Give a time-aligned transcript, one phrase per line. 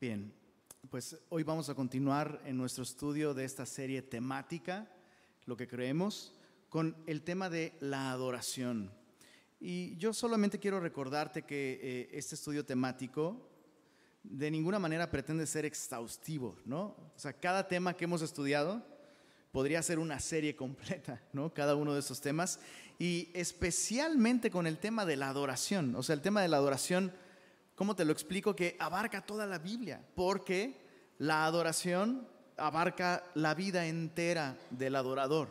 [0.00, 0.32] Bien,
[0.90, 4.88] pues hoy vamos a continuar en nuestro estudio de esta serie temática,
[5.44, 8.92] lo que creemos, con el tema de la adoración.
[9.58, 13.50] Y yo solamente quiero recordarte que eh, este estudio temático
[14.22, 16.94] de ninguna manera pretende ser exhaustivo, ¿no?
[17.16, 18.86] O sea, cada tema que hemos estudiado
[19.50, 21.52] podría ser una serie completa, ¿no?
[21.52, 22.60] Cada uno de esos temas.
[23.00, 25.96] Y especialmente con el tema de la adoración.
[25.96, 27.12] O sea, el tema de la adoración
[27.78, 28.56] ¿cómo te lo explico?
[28.56, 30.74] Que abarca toda la Biblia, porque
[31.18, 35.48] la adoración abarca la vida entera del adorador.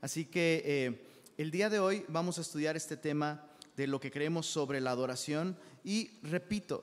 [0.00, 1.06] Así que eh,
[1.38, 4.90] el día de hoy vamos a estudiar este tema de lo que creemos sobre la
[4.90, 6.82] adoración y repito,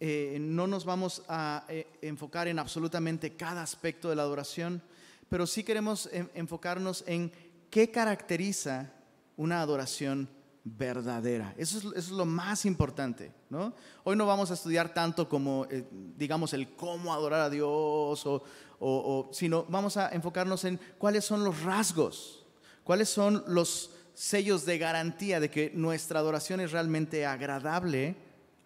[0.00, 4.82] eh, no nos vamos a eh, enfocar en absolutamente cada aspecto de la adoración,
[5.30, 7.32] pero sí queremos enfocarnos en
[7.70, 8.92] qué caracteriza
[9.38, 10.28] una adoración
[10.64, 11.54] verdadera.
[11.56, 13.32] Eso es, lo más importante.
[13.48, 13.72] ¿no?
[14.04, 15.84] Hoy no vamos a estudiar tanto como, eh,
[16.16, 21.62] digamos, el cómo adorar a Dios, o, sino vamos a enfocarnos en cuáles son los
[21.62, 22.44] rasgos,
[22.84, 28.16] cuáles son los sellos de garantía de que nuestra adoración es realmente agradable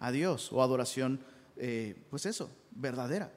[0.00, 1.20] a Dios, o adoración,
[1.56, 3.32] eh, pues eso, verdadera.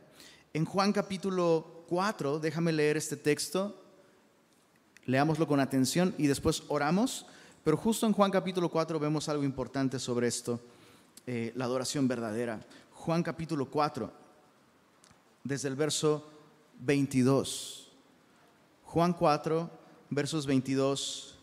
[0.54, 3.84] En Juan capítulo 4, déjame leer este texto,
[5.06, 7.28] leámoslo con atención y después oramos
[7.68, 10.58] pero justo en Juan capítulo 4 vemos algo importante sobre esto,
[11.26, 12.66] eh, la adoración verdadera.
[12.94, 14.10] Juan capítulo 4,
[15.44, 16.26] desde el verso
[16.80, 17.92] 22.
[18.86, 19.70] Juan 4,
[20.12, 21.36] versos 22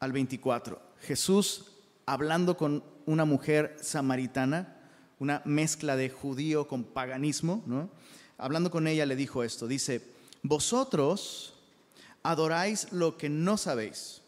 [0.00, 0.80] al 24.
[1.02, 1.66] Jesús
[2.06, 4.78] hablando con una mujer samaritana,
[5.18, 7.90] una mezcla de judío con paganismo, ¿no?
[8.38, 10.00] Hablando con ella le dijo esto, dice,
[10.42, 11.52] vosotros
[12.26, 14.20] adoráis lo que no sabéis.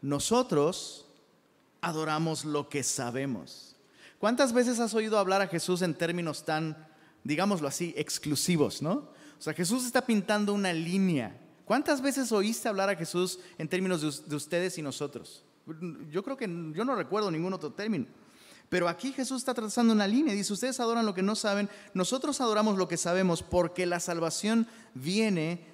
[0.00, 1.06] Nosotros
[1.80, 3.74] adoramos lo que sabemos.
[4.18, 6.86] ¿Cuántas veces has oído hablar a Jesús en términos tan,
[7.24, 9.12] digámoslo así, exclusivos, no?
[9.38, 11.36] O sea, Jesús está pintando una línea.
[11.64, 15.44] ¿Cuántas veces oíste hablar a Jesús en términos de, ustedes y nosotros?
[16.10, 18.06] Yo creo que yo no recuerdo ningún otro término.
[18.68, 22.40] Pero aquí Jesús está trazando una línea dice, ustedes adoran lo que no saben, nosotros
[22.40, 25.73] adoramos lo que sabemos porque la salvación viene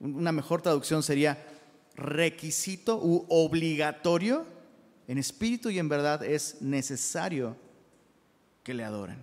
[0.00, 1.44] una mejor traducción sería
[1.94, 4.44] requisito u obligatorio,
[5.08, 7.56] en espíritu y en verdad es necesario
[8.62, 9.18] que le adoren.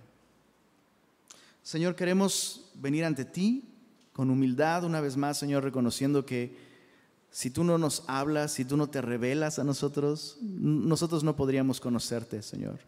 [1.62, 3.64] Señor, queremos venir ante ti
[4.12, 6.56] con humildad una vez más, Señor, reconociendo que
[7.30, 11.80] si tú no nos hablas, si tú no te revelas a nosotros, nosotros no podríamos
[11.80, 12.78] conocerte, Señor.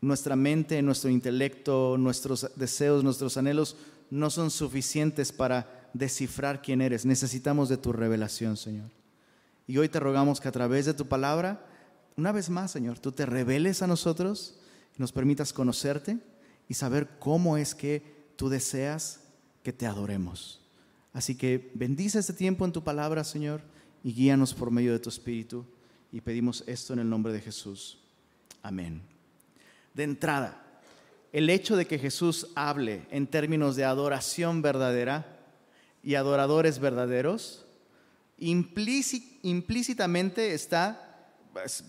[0.00, 3.76] Nuestra mente, nuestro intelecto, nuestros deseos, nuestros anhelos
[4.10, 7.06] no son suficientes para descifrar quién eres.
[7.06, 8.90] Necesitamos de tu revelación, Señor.
[9.66, 11.66] Y hoy te rogamos que a través de tu palabra,
[12.16, 14.60] una vez más, Señor, tú te reveles a nosotros
[14.98, 16.18] nos permitas conocerte
[16.68, 18.02] y saber cómo es que
[18.36, 19.20] tú deseas
[19.62, 20.62] que te adoremos.
[21.12, 23.62] Así que bendice este tiempo en tu palabra, Señor,
[24.02, 25.64] y guíanos por medio de tu Espíritu.
[26.12, 27.98] Y pedimos esto en el nombre de Jesús.
[28.62, 29.02] Amén.
[29.94, 30.65] De entrada,
[31.36, 35.36] el hecho de que Jesús hable en términos de adoración verdadera
[36.02, 37.66] y adoradores verdaderos,
[38.38, 41.28] implícitamente está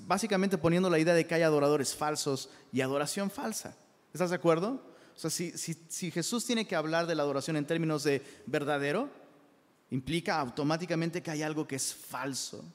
[0.05, 3.73] básicamente poniendo la idea de que hay adoradores falsos y adoración falsa.
[4.11, 4.83] ¿Estás de acuerdo?
[5.15, 9.09] O sea, si, si Jesús tiene que hablar de la adoración en términos de verdadero,
[9.91, 12.65] implica automáticamente que hay algo que es falso.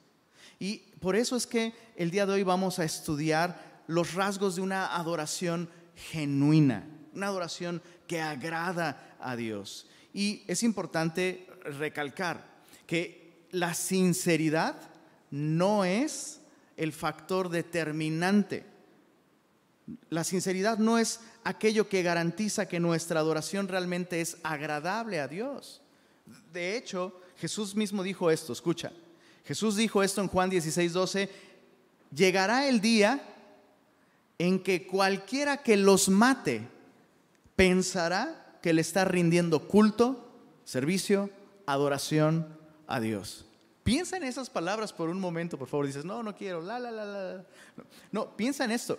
[0.59, 4.63] Y por eso es que el día de hoy vamos a estudiar los rasgos de
[4.63, 9.87] una adoración genuina, una adoración que agrada a Dios.
[10.13, 12.45] Y es importante recalcar
[12.87, 14.77] que la sinceridad
[15.31, 16.41] no es
[16.77, 18.65] el factor determinante.
[20.11, 25.81] La sinceridad no es aquello que garantiza que nuestra adoración realmente es agradable a Dios.
[26.53, 28.93] De hecho, Jesús mismo dijo esto, escucha.
[29.45, 31.31] Jesús dijo esto en Juan 16, 12,
[32.15, 33.32] llegará el día
[34.43, 36.67] en que cualquiera que los mate
[37.55, 40.29] pensará que le está rindiendo culto,
[40.65, 41.31] servicio,
[41.65, 42.49] adoración
[42.89, 43.47] a Dios.
[43.85, 45.87] Piensa en esas palabras por un momento, por favor.
[45.87, 47.45] Dices, no, no quiero, la, la, la, la.
[48.11, 48.99] No, piensa en esto.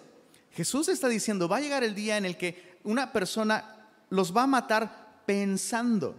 [0.53, 4.43] Jesús está diciendo, va a llegar el día en el que una persona los va
[4.43, 6.15] a matar pensando.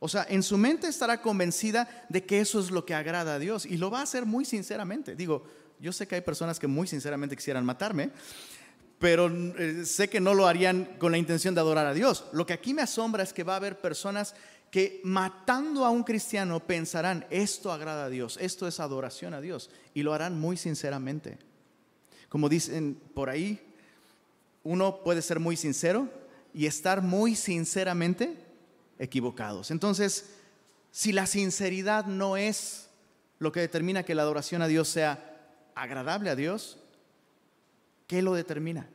[0.00, 3.38] O sea, en su mente estará convencida de que eso es lo que agrada a
[3.38, 5.16] Dios y lo va a hacer muy sinceramente.
[5.16, 5.44] Digo,
[5.80, 8.10] yo sé que hay personas que muy sinceramente quisieran matarme,
[8.98, 9.28] pero
[9.58, 12.26] eh, sé que no lo harían con la intención de adorar a Dios.
[12.32, 14.34] Lo que aquí me asombra es que va a haber personas
[14.70, 19.70] que matando a un cristiano pensarán, esto agrada a Dios, esto es adoración a Dios,
[19.94, 21.38] y lo harán muy sinceramente.
[22.28, 23.60] Como dicen por ahí,
[24.62, 26.08] uno puede ser muy sincero
[26.52, 28.47] y estar muy sinceramente
[28.98, 29.70] equivocados.
[29.70, 30.30] Entonces,
[30.90, 32.88] si la sinceridad no es
[33.38, 35.38] lo que determina que la adoración a Dios sea
[35.74, 36.78] agradable a Dios,
[38.06, 38.88] ¿qué lo determina?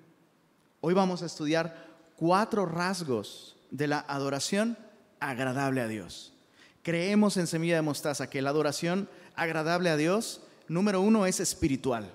[0.81, 4.77] Hoy vamos a estudiar cuatro rasgos de la adoración
[5.19, 6.33] agradable a Dios.
[6.81, 12.11] Creemos en Semilla de Mostaza que la adoración agradable a Dios, número uno, es espiritual.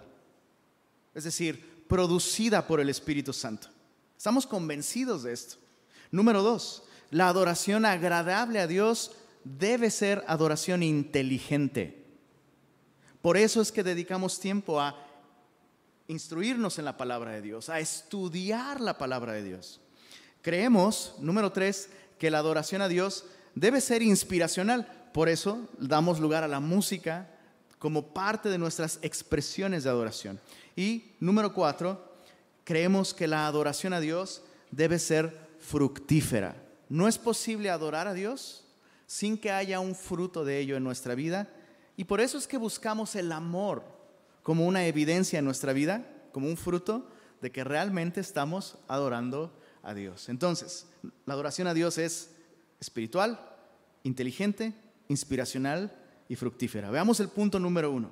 [1.15, 3.69] Es decir, producida por el Espíritu Santo.
[4.17, 5.57] Estamos convencidos de esto.
[6.11, 9.13] Número dos, la adoración agradable a Dios
[9.45, 12.05] debe ser adoración inteligente.
[13.23, 14.97] Por eso es que dedicamos tiempo a
[16.07, 19.81] instruirnos en la palabra de Dios, a estudiar la palabra de Dios.
[20.43, 25.11] Creemos, número tres, que la adoración a Dios debe ser inspiracional.
[25.13, 27.29] Por eso damos lugar a la música
[27.79, 30.41] como parte de nuestras expresiones de adoración.
[30.77, 32.17] Y número cuatro,
[32.65, 36.68] creemos que la adoración a Dios debe ser fructífera.
[36.89, 38.65] No es posible adorar a Dios
[39.07, 41.49] sin que haya un fruto de ello en nuestra vida.
[41.97, 43.83] Y por eso es que buscamos el amor
[44.43, 47.09] como una evidencia en nuestra vida, como un fruto
[47.41, 49.53] de que realmente estamos adorando
[49.83, 50.29] a Dios.
[50.29, 50.87] Entonces,
[51.27, 52.35] la adoración a Dios es
[52.81, 53.41] espiritual,
[54.03, 54.75] inteligente,
[55.09, 55.97] inspiracional
[56.29, 56.91] y fructífera.
[56.91, 58.11] Veamos el punto número uno.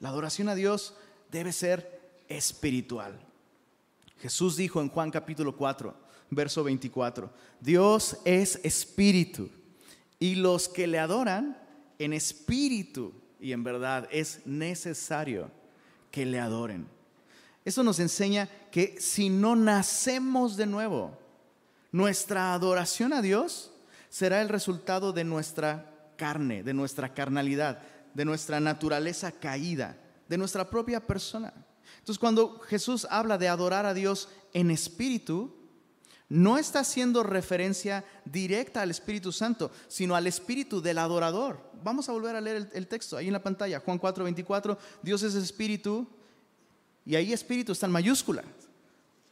[0.00, 0.94] La adoración a Dios
[1.30, 3.18] debe ser espiritual.
[4.18, 7.30] Jesús dijo en Juan capítulo 4, verso 24,
[7.60, 9.50] Dios es espíritu
[10.18, 11.56] y los que le adoran
[11.98, 15.50] en espíritu y en verdad es necesario
[16.10, 16.88] que le adoren.
[17.64, 21.18] Eso nos enseña que si no nacemos de nuevo,
[21.92, 23.72] nuestra adoración a Dios
[24.08, 27.82] será el resultado de nuestra carne, de nuestra carnalidad,
[28.14, 31.52] de nuestra naturaleza caída, de nuestra propia persona.
[31.98, 35.55] Entonces cuando Jesús habla de adorar a Dios en espíritu,
[36.28, 41.60] no está haciendo referencia directa al Espíritu Santo, sino al espíritu del adorador.
[41.84, 44.78] Vamos a volver a leer el, texto ahí en la pantalla, Juan 4, 24.
[45.02, 46.06] Dios es espíritu
[47.04, 48.42] y ahí espíritu está en mayúscula,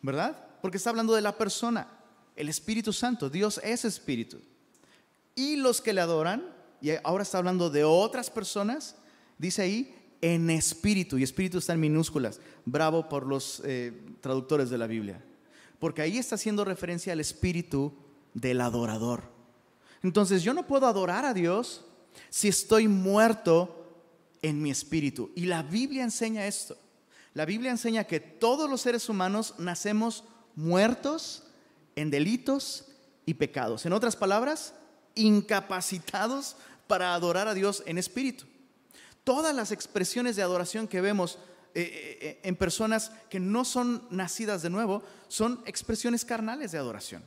[0.02, 0.38] ¿verdad?
[0.62, 1.88] Porque está hablando de la persona,
[2.36, 3.28] el Espíritu Santo.
[3.28, 4.40] Dios es espíritu.
[5.34, 6.44] Y los que le adoran,
[6.80, 8.94] y ahora está hablando de otras personas,
[9.36, 12.40] dice ahí en espíritu, y espíritu está en minúsculas.
[12.64, 15.20] Bravo por los eh, traductores de la Biblia.
[15.84, 17.92] Porque ahí está haciendo referencia al espíritu
[18.32, 19.24] del adorador.
[20.02, 21.84] Entonces yo no puedo adorar a Dios
[22.30, 24.00] si estoy muerto
[24.40, 25.30] en mi espíritu.
[25.34, 26.78] Y la Biblia enseña esto.
[27.34, 30.24] La Biblia enseña que todos los seres humanos nacemos
[30.56, 31.42] muertos
[31.96, 32.86] en delitos
[33.26, 33.84] y pecados.
[33.84, 34.72] En otras palabras,
[35.14, 38.46] incapacitados para adorar a Dios en espíritu.
[39.22, 41.38] Todas las expresiones de adoración que vemos
[41.74, 46.78] eh, eh, eh, en personas que no son nacidas de nuevo son expresiones carnales de
[46.78, 47.22] adoración.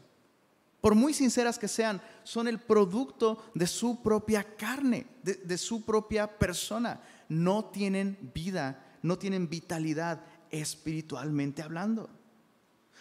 [0.82, 6.27] Por muy sinceras que sean, son el producto de su propia carne, de, su propia
[6.38, 7.01] persona.
[7.27, 12.10] No tienen vida no tienen vitalidad espiritualmente hablando.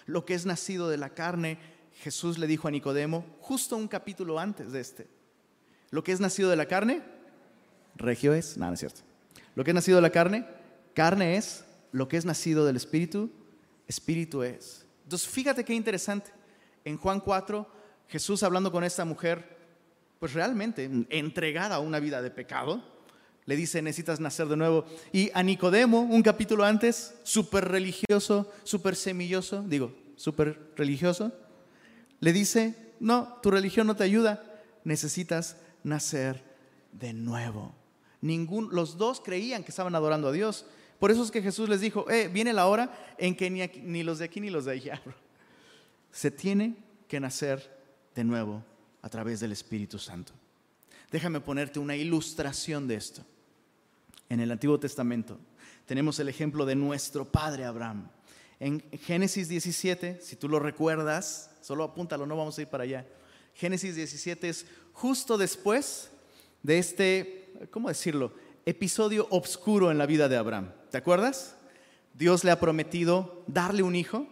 [0.06, 1.58] Lo que es nacido de la carne,
[2.02, 5.08] Jesús le dijo a Nicodemo, justo un capítulo antes de este.
[5.90, 7.02] Lo que es nacido de la carne,
[7.96, 9.00] regio es, nada, no es cierto.
[9.54, 10.46] Lo que es nacido de la carne,
[10.96, 11.64] carne es.
[11.92, 13.30] Lo que es nacido del espíritu,
[13.86, 14.84] espíritu es.
[15.04, 16.30] Entonces, fíjate qué interesante.
[16.84, 17.66] En Juan 4,
[18.08, 19.56] Jesús hablando con esta mujer,
[20.18, 22.82] pues realmente entregada a una vida de pecado,
[23.44, 24.84] le dice, necesitas nacer de nuevo.
[25.12, 31.32] Y a Nicodemo, un capítulo antes, súper religioso, súper semilloso, digo, súper religioso,
[32.20, 34.42] le dice, no, tu religión no te ayuda,
[34.84, 36.42] necesitas nacer
[36.92, 37.74] de nuevo.
[38.20, 40.66] Ningún, los dos creían que estaban adorando a Dios.
[40.98, 44.18] Por eso es que Jesús les dijo, eh, viene la hora en que ni, los
[44.18, 45.02] de aquí ni los de allá.
[46.10, 46.76] Se tiene
[47.08, 47.70] que nacer
[48.14, 48.62] de nuevo
[49.02, 50.32] a través del Espíritu Santo.
[51.10, 53.22] Déjame ponerte una ilustración de esto
[54.28, 55.38] en el Antiguo Testamento.
[55.84, 58.08] Tenemos el ejemplo de nuestro padre Abraham.
[58.58, 63.06] En Génesis 17, si tú lo recuerdas, solo apúntalo, no vamos a ir para allá.
[63.54, 66.10] Génesis 17 es justo después
[66.62, 68.32] de este, ¿cómo decirlo?
[68.64, 70.72] Episodio oscuro en la vida de Abraham.
[70.96, 71.54] ¿Te acuerdas?
[72.14, 74.26] Dios le ha prometido darle un hijo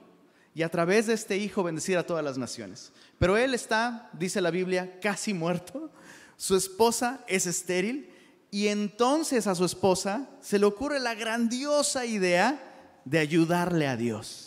[0.55, 2.91] y a través de este hijo bendecir a todas las naciones.
[3.19, 5.91] Pero él está, dice la Biblia, casi muerto.
[6.39, 8.09] Su esposa es estéril
[8.51, 12.59] y entonces a su esposa se le ocurre la grandiosa idea
[13.05, 14.44] de ayudarle a Dios.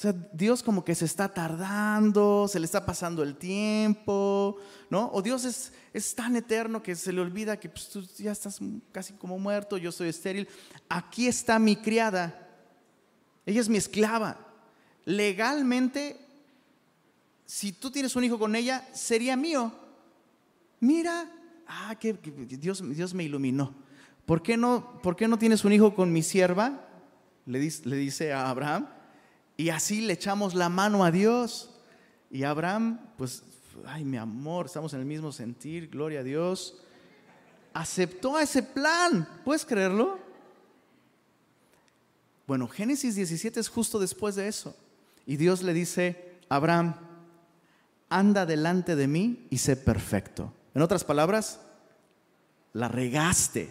[0.00, 4.56] O sea, Dios como que se está tardando, se le está pasando el tiempo,
[4.88, 5.10] ¿no?
[5.12, 8.60] O Dios es, es tan eterno que se le olvida que pues, tú ya estás
[8.92, 10.48] casi como muerto, yo soy estéril.
[10.88, 12.48] Aquí está mi criada,
[13.44, 14.38] ella es mi esclava.
[15.04, 16.18] Legalmente,
[17.44, 19.70] si tú tienes un hijo con ella, sería mío.
[20.80, 21.30] Mira,
[21.66, 23.74] ah, que, Dios, Dios me iluminó.
[24.24, 26.88] ¿Por qué, no, ¿Por qué no tienes un hijo con mi sierva?
[27.44, 28.88] Le dice, le dice a Abraham.
[29.60, 31.68] Y así le echamos la mano a Dios.
[32.30, 33.42] Y Abraham, pues,
[33.84, 36.78] ay, mi amor, estamos en el mismo sentir, gloria a Dios.
[37.74, 39.28] Aceptó ese plan.
[39.44, 40.18] ¿Puedes creerlo?
[42.46, 44.74] Bueno, Génesis 17 es justo después de eso.
[45.26, 46.94] Y Dios le dice, Abraham,
[48.08, 50.54] anda delante de mí y sé perfecto.
[50.74, 51.60] En otras palabras,
[52.72, 53.70] la regaste.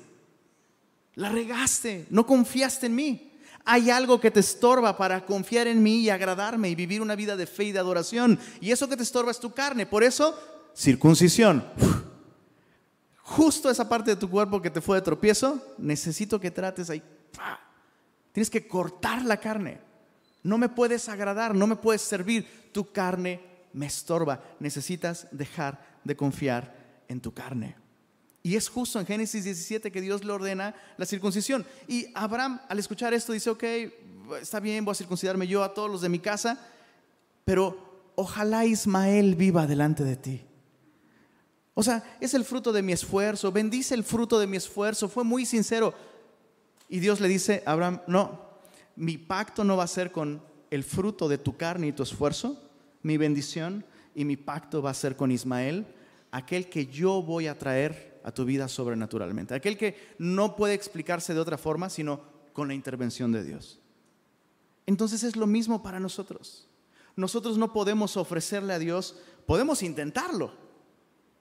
[1.15, 2.05] La regaste.
[2.11, 3.28] No confiaste en mí
[3.71, 7.37] hay algo que te estorba para confiar en mí y agradarme y vivir una vida
[7.37, 8.39] de fe y de adoración.
[8.59, 9.85] Y eso que te estorba es tu carne.
[9.85, 10.35] Por eso,
[10.75, 11.63] circuncisión.
[13.21, 17.03] Justo esa parte de tu cuerpo que te fue de tropiezo, necesito que trates ahí.
[18.31, 19.79] Tienes que cortar la carne.
[20.41, 22.71] No me puedes agradar, no me puedes servir.
[22.71, 23.39] Tu carne
[23.73, 24.43] me estorba.
[24.59, 27.75] Necesitas dejar de confiar en tu carne.
[28.41, 31.65] Y es justo en Génesis 17 que Dios le ordena la circuncisión.
[31.87, 33.63] Y Abraham al escuchar esto dice, ok,
[34.41, 36.59] está bien, voy a circuncidarme yo a todos los de mi casa,
[37.43, 40.45] pero ojalá Ismael viva delante de ti.
[41.73, 45.23] O sea, es el fruto de mi esfuerzo, bendice el fruto de mi esfuerzo, fue
[45.23, 45.93] muy sincero.
[46.89, 48.41] Y Dios le dice Abraham, no,
[48.95, 50.41] mi pacto no va a ser con
[50.71, 52.61] el fruto de tu carne y tu esfuerzo,
[53.01, 55.87] mi bendición y mi pacto va a ser con Ismael,
[56.31, 59.53] aquel que yo voy a traer a tu vida sobrenaturalmente.
[59.53, 62.21] Aquel que no puede explicarse de otra forma sino
[62.53, 63.79] con la intervención de Dios.
[64.85, 66.67] Entonces es lo mismo para nosotros.
[67.15, 70.53] Nosotros no podemos ofrecerle a Dios, podemos intentarlo.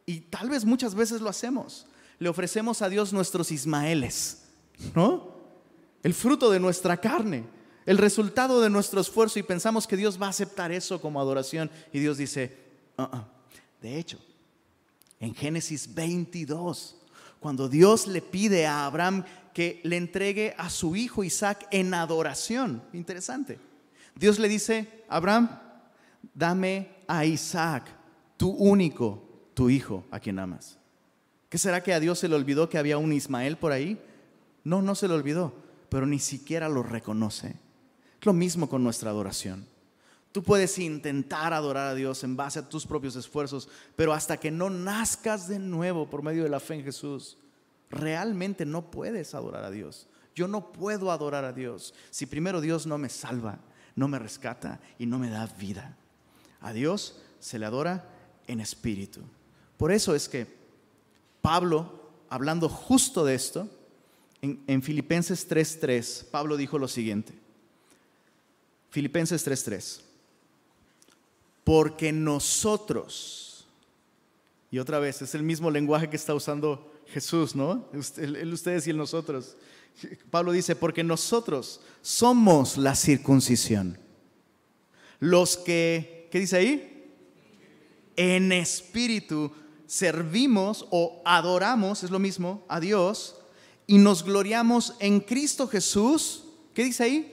[0.07, 1.87] Y tal vez muchas veces lo hacemos.
[2.19, 4.43] Le ofrecemos a Dios nuestros Ismaeles,
[4.95, 5.37] ¿no?
[6.03, 7.45] El fruto de nuestra carne,
[7.87, 11.71] el resultado de nuestro esfuerzo y pensamos que Dios va a aceptar eso como adoración.
[11.93, 12.57] Y Dios dice,
[12.99, 13.25] uh-uh".
[13.81, 14.19] de hecho,
[15.21, 16.97] en Génesis 22,
[17.41, 22.83] cuando Dios le pide a Abraham que le entregue a su hijo Isaac en adoración.
[22.93, 23.59] Interesante.
[24.15, 25.49] Dios le dice, Abraham,
[26.35, 27.87] dame a Isaac,
[28.37, 30.79] tu único, tu hijo, a quien amas.
[31.49, 34.01] ¿Qué será que a Dios se le olvidó que había un Ismael por ahí?
[34.65, 35.55] No, no se le olvidó,
[35.89, 37.57] pero ni siquiera lo reconoce.
[38.23, 39.67] Lo mismo con nuestra adoración.
[40.39, 44.53] Tú puedes intentar adorar a Dios en base a tus propios esfuerzos, pero hasta que
[44.53, 47.37] no nazcas de nuevo por medio de la fe en Jesús,
[47.91, 50.07] realmente no puedes adorar a Dios.
[50.37, 53.59] Yo no puedo adorar a Dios si primero Dios no me salva,
[53.97, 55.97] no me rescata y no me da vida.
[56.61, 58.09] A Dios se le adora
[58.47, 59.23] en espíritu.
[59.77, 60.47] Por eso es que
[61.41, 63.69] Pablo, hablando justo de esto,
[64.41, 67.37] en, en Filipenses 3.3, Pablo dijo lo siguiente.
[68.91, 70.07] Filipenses 3.3
[71.69, 73.67] porque nosotros,
[74.71, 77.85] y otra vez, es el mismo lenguaje que está usando Jesús, ¿no?
[78.17, 79.55] El, ustedes y el nosotros.
[80.31, 83.99] Pablo dice, porque nosotros somos la circuncisión.
[85.21, 87.11] Los que, ¿qué dice ahí?
[88.17, 89.53] En espíritu
[89.87, 93.37] servimos o adoramos, es lo mismo, a Dios,
[93.87, 97.33] y nos gloriamos en Cristo Jesús, ¿qué dice ahí?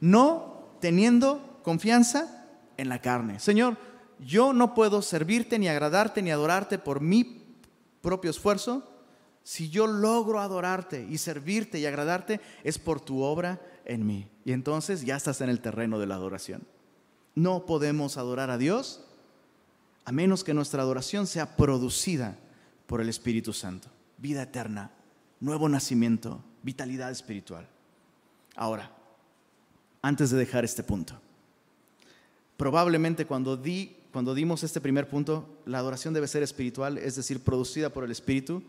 [0.00, 2.39] No teniendo confianza
[2.80, 3.38] en la carne.
[3.38, 3.76] Señor,
[4.18, 7.44] yo no puedo servirte, ni agradarte, ni adorarte por mi
[8.00, 8.86] propio esfuerzo.
[9.42, 14.28] Si yo logro adorarte y servirte y agradarte, es por tu obra en mí.
[14.44, 16.66] Y entonces ya estás en el terreno de la adoración.
[17.34, 19.04] No podemos adorar a Dios
[20.04, 22.36] a menos que nuestra adoración sea producida
[22.86, 23.88] por el Espíritu Santo.
[24.18, 24.90] Vida eterna,
[25.38, 27.68] nuevo nacimiento, vitalidad espiritual.
[28.56, 28.90] Ahora,
[30.02, 31.20] antes de dejar este punto,
[32.60, 37.42] probablemente cuando, di, cuando dimos este primer punto, la adoración debe ser espiritual, es decir,
[37.42, 38.62] producida por el Espíritu.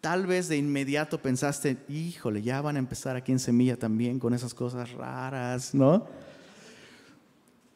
[0.00, 4.32] Tal vez de inmediato pensaste, híjole, ya van a empezar aquí en Semilla también con
[4.32, 6.06] esas cosas raras, ¿no?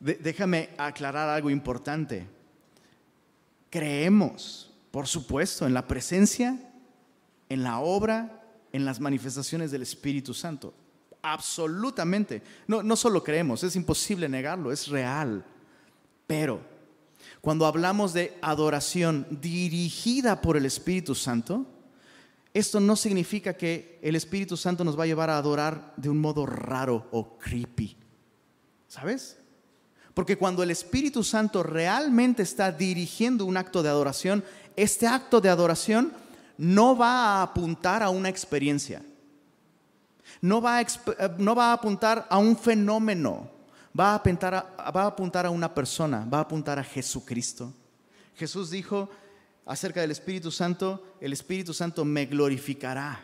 [0.00, 2.26] déjame aclarar algo importante.
[3.68, 6.58] Creemos, por supuesto, en la presencia,
[7.50, 8.42] en la obra,
[8.72, 10.72] en las manifestaciones del Espíritu Santo.
[11.22, 12.42] Absolutamente.
[12.66, 15.44] No, no solo creemos, es imposible negarlo, es real.
[16.26, 16.60] Pero
[17.40, 21.66] cuando hablamos de adoración dirigida por el Espíritu Santo,
[22.54, 26.18] esto no significa que el Espíritu Santo nos va a llevar a adorar de un
[26.18, 27.96] modo raro o creepy.
[28.88, 29.38] ¿Sabes?
[30.12, 34.44] Porque cuando el Espíritu Santo realmente está dirigiendo un acto de adoración,
[34.76, 36.12] este acto de adoración
[36.58, 39.02] no va a apuntar a una experiencia,
[40.42, 40.86] no va a,
[41.38, 43.48] no va a apuntar a un fenómeno,
[43.98, 44.52] va a, apuntar
[44.94, 47.72] va a apuntar a una persona, va a apuntar a Jesucristo.
[48.36, 49.08] Jesús dijo
[49.64, 53.20] acerca del Espíritu Santo, el Espíritu Santo me glorificará.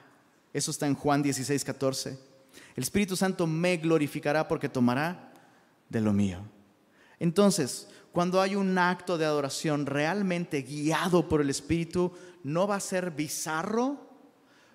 [0.52, 2.18] Eso está en Juan 16, 14.
[2.76, 5.32] El Espíritu Santo me glorificará porque tomará
[5.88, 6.38] de lo mío.
[7.18, 12.12] Entonces, cuando hay un acto de adoración realmente guiado por el Espíritu,
[12.44, 13.96] no va a ser bizarro,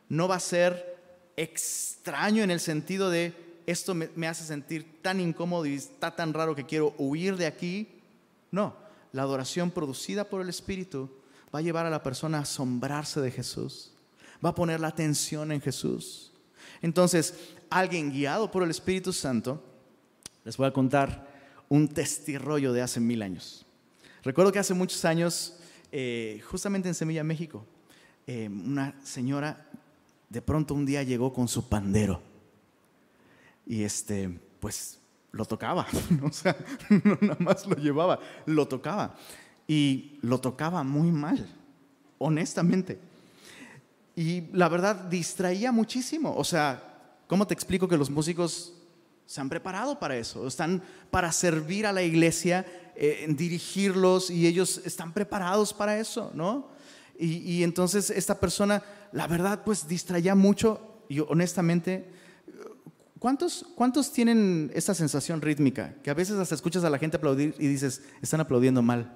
[0.09, 0.92] no va a ser
[1.37, 3.33] extraño en el sentido de
[3.65, 7.87] esto me, hace sentir tan incómodo y está tan raro que quiero huir de aquí.
[8.51, 8.75] No,
[9.11, 11.09] la adoración producida por el Espíritu
[11.53, 13.91] va a llevar a la persona a asombrarse de Jesús,
[14.43, 16.31] va a poner la atención en Jesús.
[16.81, 17.35] Entonces,
[17.69, 19.63] alguien guiado por el Espíritu Santo,
[20.43, 21.31] les voy a contar
[21.69, 23.65] un testirrollo de hace mil años.
[24.23, 25.57] Recuerdo que hace muchos años,
[25.91, 27.65] eh, justamente en Semilla, México,
[28.27, 29.69] eh, una señora
[30.33, 32.19] de pronto un día llegó con su pandero
[33.67, 34.99] y este, pues
[35.31, 35.85] lo tocaba,
[36.23, 36.57] o sea,
[37.03, 39.15] no nada más lo llevaba, lo tocaba
[39.67, 41.47] y lo tocaba muy mal,
[42.17, 42.97] honestamente.
[44.15, 46.81] Y la verdad distraía muchísimo, o sea,
[47.27, 48.73] ¿cómo te explico que los músicos
[49.27, 54.81] se han preparado para eso, están para servir a la iglesia, eh, dirigirlos y ellos
[54.83, 56.73] están preparados para eso, ¿no?
[57.19, 58.83] Y, y, entonces esta persona,
[59.13, 62.09] la verdad, pues distraía mucho y honestamente,
[63.19, 65.93] ¿cuántos, ¿cuántos tienen esta sensación rítmica?
[66.03, 69.15] Que a veces hasta escuchas a la gente aplaudir y dices, están aplaudiendo mal.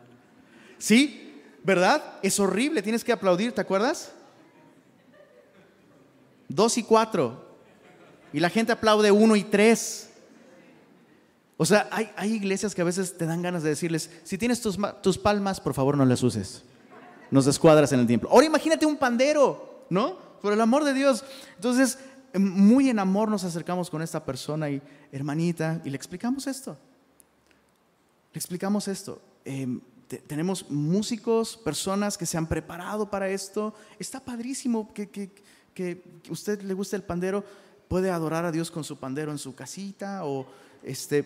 [0.78, 1.42] ¿Sí?
[1.64, 2.20] ¿Verdad?
[2.22, 4.14] Es horrible, tienes que aplaudir, ¿te acuerdas?
[6.48, 7.58] Dos y cuatro,
[8.32, 10.12] y la gente aplaude uno y tres.
[11.58, 14.78] O sea, hay, iglesias que a veces te dan ganas de decirles, si tienes tus,
[15.02, 16.64] tus palmas, por favor no las uses.
[17.32, 18.30] Nos descuadras en el tiempo.
[18.30, 20.18] Ahora imagínate un pandero, ¿no?
[20.42, 21.24] Por el amor de Dios.
[21.56, 22.00] Entonces,
[22.38, 26.78] muy en amor nos acercamos con esta persona y hermanita y le explicamos esto.
[28.34, 29.22] Le explicamos esto.
[29.46, 29.82] Em,
[30.28, 33.74] tenemos músicos, personas que se han preparado para esto.
[34.00, 35.32] Está padrísimo que, que,
[35.74, 37.44] que usted le guste el pandero
[37.88, 40.46] puede adorar a Dios con su pandero en su casita o
[40.84, 41.26] este,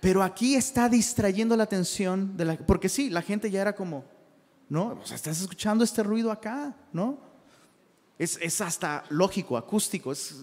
[0.00, 4.04] pero aquí está distrayendo la atención de la, porque sí, la gente ya era como,
[4.68, 4.98] ¿no?
[5.02, 7.18] O sea, estás escuchando este ruido acá, ¿no?
[8.18, 10.34] Es, es hasta lógico, acústico, es,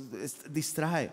[0.50, 1.12] distrae.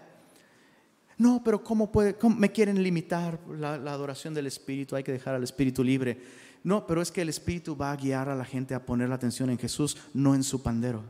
[1.16, 2.16] No, pero ¿cómo puede?
[2.36, 4.94] me quieren limitar la adoración del Espíritu?
[4.94, 6.20] Hay que dejar al Espíritu libre.
[6.64, 9.14] No, pero es que el Espíritu va a guiar a la gente a poner la
[9.14, 11.02] atención en Jesús, no en su pandero.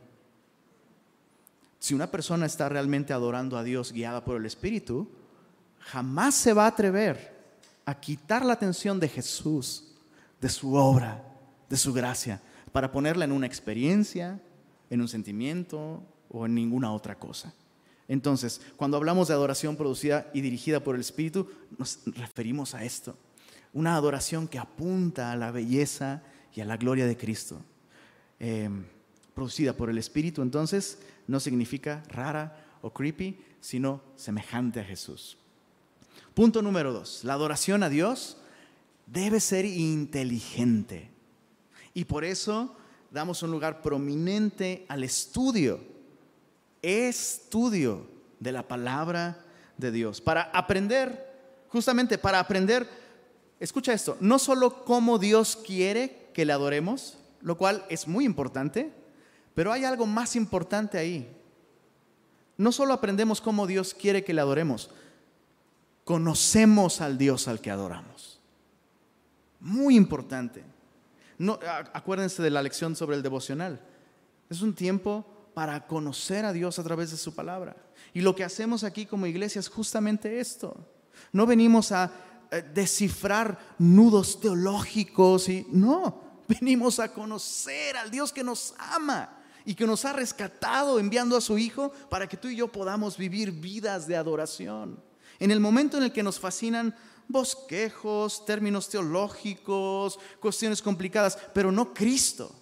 [1.79, 5.09] Si una persona está realmente adorando a Dios guiada por el Espíritu,
[5.81, 7.37] jamás se va a atrever
[7.85, 9.95] a quitar la atención de Jesús,
[10.41, 11.25] de su obra,
[11.69, 12.41] de su gracia,
[12.73, 14.41] para ponerla en una experiencia,
[14.91, 17.55] en un sentimiento o en ninguna otra cosa.
[18.09, 23.17] Entonces, cuando hablamos de adoración producida y dirigida por el Espíritu, nos referimos a esto.
[23.75, 26.23] Una adoración que apunta a la belleza
[26.55, 27.63] y a la gloria de Cristo.
[28.41, 28.71] Eh,
[29.35, 35.37] producida por el Espíritu, entonces, no significa rara o creepy, sino semejante a Jesús.
[36.35, 38.39] Punto número dos, la adoración a Dios
[39.07, 41.11] debe ser inteligente.
[41.95, 42.77] Y por eso
[43.11, 45.81] damos un lugar prominente al estudio,
[46.83, 48.07] estudio
[48.39, 49.45] de la palabra
[49.77, 52.89] de Dios, para aprender, justamente para aprender,
[53.61, 58.93] escucha esto, no solo cómo Dios quiere que le adoremos, lo cual es muy importante,
[59.55, 61.35] pero hay algo más importante ahí.
[62.57, 64.91] No solo aprendemos cómo Dios quiere que le adoremos,
[66.05, 68.41] conocemos al Dios al que adoramos.
[69.61, 70.65] Muy importante.
[71.93, 73.81] Acuérdense de la lección sobre el devocional.
[74.51, 77.77] Es un tiempo para conocer a Dios a través de su palabra.
[78.15, 80.77] Y lo que hacemos aquí como iglesia es justamente esto.
[81.33, 82.13] No venimos a
[82.51, 89.75] eh, descifrar nudos teológicos y no, venimos a conocer al Dios que nos ama y
[89.75, 93.53] que nos ha rescatado enviando a su Hijo para que tú y yo podamos vivir
[93.53, 95.03] vidas de adoración.
[95.39, 96.95] En el momento en el que nos fascinan
[97.29, 102.55] bosquejos, términos teológicos, cuestiones complicadas, pero no Cristo,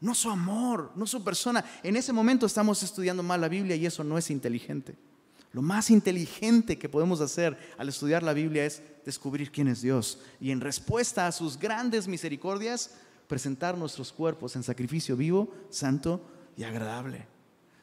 [0.00, 1.64] no su amor, no su persona.
[1.82, 4.96] En ese momento estamos estudiando mal la Biblia y eso no es inteligente.
[5.52, 10.20] Lo más inteligente que podemos hacer al estudiar la Biblia es descubrir quién es Dios
[10.40, 12.92] y en respuesta a sus grandes misericordias,
[13.26, 16.20] presentar nuestros cuerpos en sacrificio vivo, santo
[16.56, 17.26] y agradable.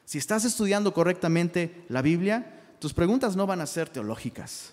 [0.04, 4.72] Si estás estudiando correctamente la Biblia, tus preguntas no van a ser teológicas.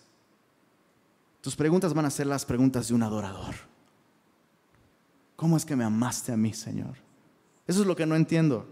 [1.45, 3.53] Tus preguntas van a ser las preguntas de un adorador.
[5.35, 6.95] ¿Cómo es que me amaste a mí, Señor?
[7.67, 8.67] Eso es lo que no entiendo.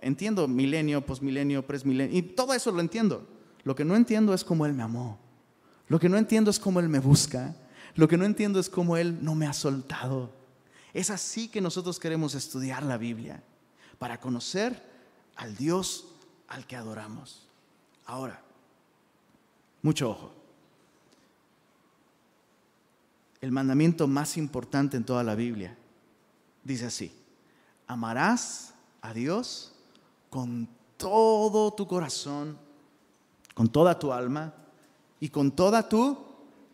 [0.00, 3.28] Entiendo milenio, posmilenio, presmilenio, y todo eso lo entiendo.
[3.62, 5.18] Lo que no entiendo es cómo Él me amó.
[5.88, 7.54] Lo que no entiendo es cómo Él me busca.
[7.94, 10.32] Lo que no entiendo es cómo Él no me ha soltado.
[10.94, 13.42] Es así que nosotros queremos estudiar la Biblia,
[13.98, 14.82] para conocer
[15.36, 16.06] al Dios
[16.48, 17.46] al que adoramos.
[18.06, 18.40] Ahora,
[19.82, 20.39] mucho ojo.
[23.40, 25.76] El mandamiento más importante en toda la Biblia
[26.62, 27.12] dice así,
[27.86, 29.72] amarás a Dios
[30.28, 32.58] con todo tu corazón,
[33.54, 34.54] con toda tu alma
[35.18, 36.18] y con toda tu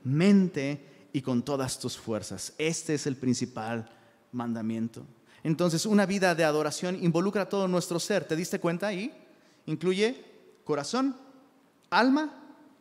[0.02, 2.52] mente y con todas tus fuerzas.
[2.58, 3.88] Este es el principal
[4.32, 5.06] mandamiento.
[5.44, 8.26] Entonces, una vida de adoración involucra todo nuestro ser.
[8.26, 9.16] ¿Te diste cuenta ahí?
[9.66, 10.24] Incluye
[10.64, 11.16] corazón,
[11.88, 12.34] alma,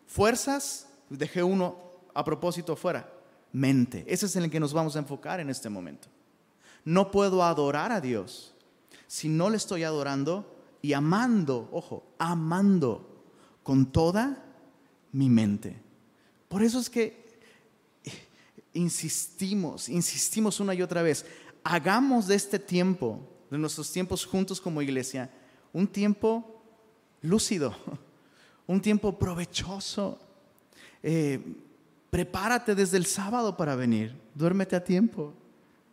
[0.07, 0.87] fuerzas.
[1.09, 1.77] Dejé uno
[2.15, 3.14] a propósito fuera.
[3.55, 4.03] Mente.
[4.05, 6.09] Ese es en el que nos vamos a enfocar en este momento.
[6.83, 8.53] No puedo adorar a Dios
[9.07, 13.23] si no le estoy adorando y amando, ojo, amando
[13.63, 14.43] con toda
[15.13, 15.81] mi mente.
[16.49, 17.39] Por eso es que
[18.73, 21.25] insistimos, insistimos una y otra vez,
[21.63, 25.31] hagamos de este tiempo, de nuestros tiempos juntos como iglesia,
[25.71, 26.61] un tiempo
[27.21, 27.73] lúcido,
[28.67, 30.19] un tiempo provechoso.
[31.01, 31.63] Eh,
[32.15, 35.33] prepárate desde el sábado para venir, duérmete a tiempo,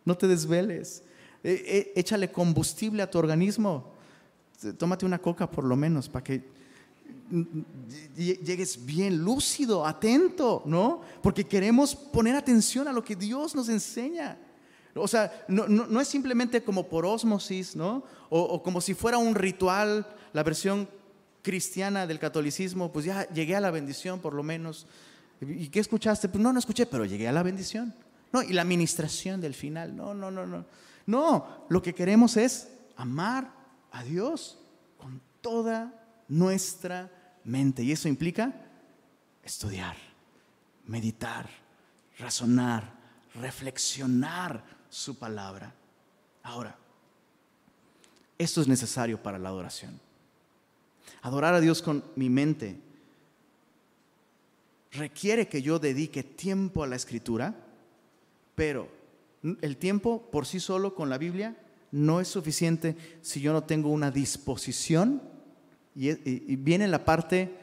[0.05, 1.03] no te desveles,
[1.43, 3.91] eh, eh, échale combustible a tu organismo,
[4.77, 6.41] tómate una coca por lo menos para que
[8.15, 11.01] llegues bien lúcido, atento, ¿no?
[11.21, 14.37] Porque queremos poner atención a lo que Dios nos enseña.
[14.95, 18.01] O sea, no, es simplemente como por osmosis, ¿no?
[18.29, 20.87] O, como si fuera un ritual, la versión
[21.41, 24.87] cristiana del catolicismo, pues ya llegué a la bendición por lo menos.
[25.49, 26.29] ¿Y qué escuchaste?
[26.29, 27.93] Pues no, no escuché, pero llegué a la bendición.
[28.31, 30.65] No, y la administración del final, no, no, no, no.
[31.05, 33.51] No, lo que queremos es amar
[33.91, 34.57] a Dios
[34.97, 35.93] con toda
[36.27, 37.11] nuestra
[37.43, 37.83] mente.
[37.83, 38.53] Y eso implica
[39.43, 39.95] estudiar,
[40.85, 41.49] meditar,
[42.17, 42.93] razonar,
[43.35, 45.73] reflexionar su palabra.
[46.43, 46.77] Ahora,
[48.37, 49.99] esto es necesario para la adoración.
[51.21, 52.79] Adorar a Dios con mi mente
[54.93, 57.55] requiere que yo dedique tiempo a la escritura,
[58.55, 58.87] pero
[59.61, 61.57] el tiempo por sí solo con la Biblia
[61.91, 65.21] no es suficiente si yo no tengo una disposición
[65.95, 67.59] y, viene la parte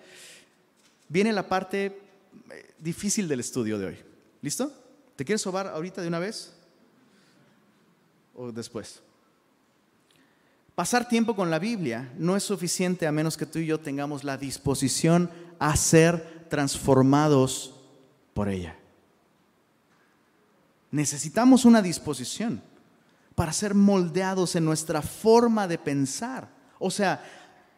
[1.09, 3.97] viene la parte eh, difícil del estudio de hoy.
[4.43, 4.73] ¿Listo?
[5.17, 6.53] ¿Te quieres sobar ahorita de una vez?
[8.37, 9.03] ¿O después?
[10.75, 14.23] Pasar tiempo con la Biblia no es suficiente a menos que tú y yo tengamos
[14.23, 17.75] la disposición a ser transformados
[18.35, 18.77] por ella.
[20.91, 22.63] Necesitamos una disposición
[23.35, 26.51] para ser moldeados en nuestra forma de pensar.
[26.79, 27.25] O sea,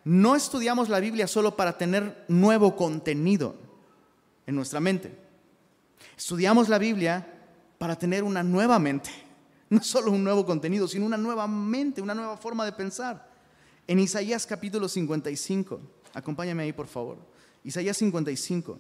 [0.05, 3.55] no estudiamos la Biblia solo para tener nuevo contenido
[4.47, 5.17] en nuestra mente.
[6.17, 7.27] Estudiamos la Biblia
[7.79, 9.11] para tener una nueva mente.
[9.71, 13.31] No solo un nuevo contenido, sino una nueva mente, una nueva forma de pensar.
[13.87, 15.81] En Isaías capítulo 55,
[16.15, 17.32] acompáñame ahí por favor.
[17.65, 18.79] Isaías 55.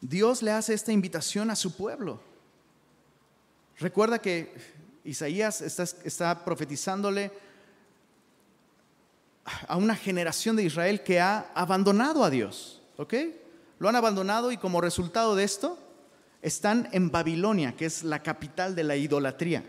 [0.00, 2.20] Dios le hace esta invitación a su pueblo.
[3.78, 4.52] Recuerda que
[5.04, 7.32] Isaías está, profetizándole
[9.66, 12.82] a una generación de Israel que ha abandonado a Dios.
[12.96, 13.14] ¿Ok?
[13.78, 15.78] Lo han abandonado y como resultado de esto
[16.42, 19.64] están en Babilonia, que es la capital de la idolatría.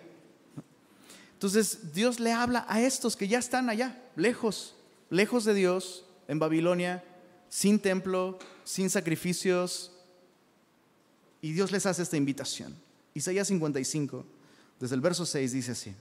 [1.33, 4.75] Entonces Dios le habla a estos que ya están allá, lejos,
[5.13, 7.03] lejos de Dios, en Babilonia,
[7.47, 9.91] sin templo, sin sacrificios,
[11.39, 12.75] y Dios les hace esta invitación.
[13.13, 14.25] Isaías 55,
[14.79, 15.93] desde el verso 6 dice así.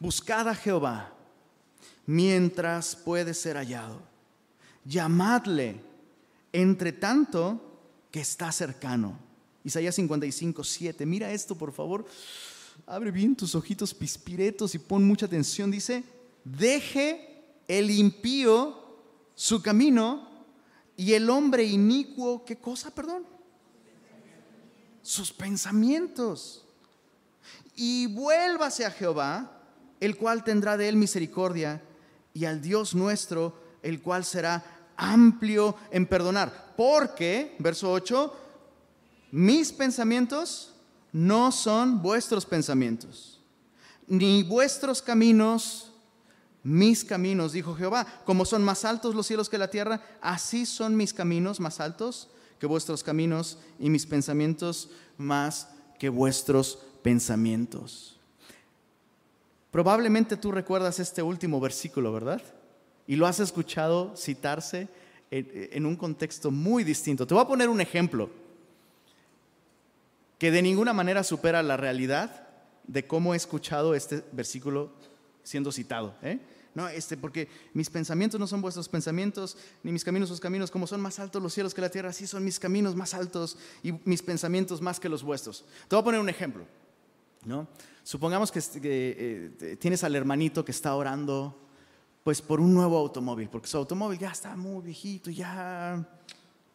[0.00, 1.12] Buscad a Jehová
[2.06, 4.00] mientras puede ser hallado.
[4.84, 5.80] Llamadle
[6.52, 7.60] entre tanto
[8.10, 9.18] que está cercano.
[9.62, 11.06] Isaías 55, 7.
[11.06, 12.04] Mira esto, por favor.
[12.86, 15.70] Abre bien tus ojitos pispiretos y pon mucha atención.
[15.70, 16.02] Dice,
[16.44, 17.27] deje
[17.68, 18.76] el impío
[19.34, 20.28] su camino
[20.96, 23.24] y el hombre inicuo, ¿qué cosa, perdón?
[25.08, 26.66] sus pensamientos.
[27.74, 29.62] Y vuélvase a Jehová,
[30.00, 31.82] el cual tendrá de él misericordia,
[32.34, 34.62] y al Dios nuestro, el cual será
[34.98, 36.74] amplio en perdonar.
[36.76, 38.36] Porque, verso 8,
[39.30, 40.74] mis pensamientos
[41.10, 43.40] no son vuestros pensamientos,
[44.06, 45.87] ni vuestros caminos
[46.68, 50.96] mis caminos, dijo Jehová, como son más altos los cielos que la tierra, así son
[50.96, 52.28] mis caminos más altos
[52.60, 58.18] que vuestros caminos y mis pensamientos más que vuestros pensamientos.
[59.70, 62.42] Probablemente tú recuerdas este último versículo, ¿verdad?
[63.06, 64.88] Y lo has escuchado citarse
[65.30, 67.26] en, un contexto muy distinto.
[67.26, 68.28] Te voy a poner un ejemplo
[70.38, 72.46] que de ninguna manera supera la realidad
[72.86, 74.92] de cómo he escuchado este versículo
[75.42, 76.14] siendo citado.
[76.22, 76.38] ¿eh?
[76.78, 80.86] No, este, porque mis pensamientos no son vuestros pensamientos, ni mis caminos sus caminos, como
[80.86, 83.94] son más altos los cielos que la tierra, así son mis caminos más altos y
[84.04, 85.64] mis pensamientos más que los vuestros.
[85.88, 86.64] Te voy a poner un ejemplo.
[87.44, 87.66] ¿no?
[88.04, 91.58] Supongamos que, eh, tienes al hermanito que está orando
[92.22, 96.08] pues por un nuevo automóvil, porque su automóvil ya está muy viejito, ya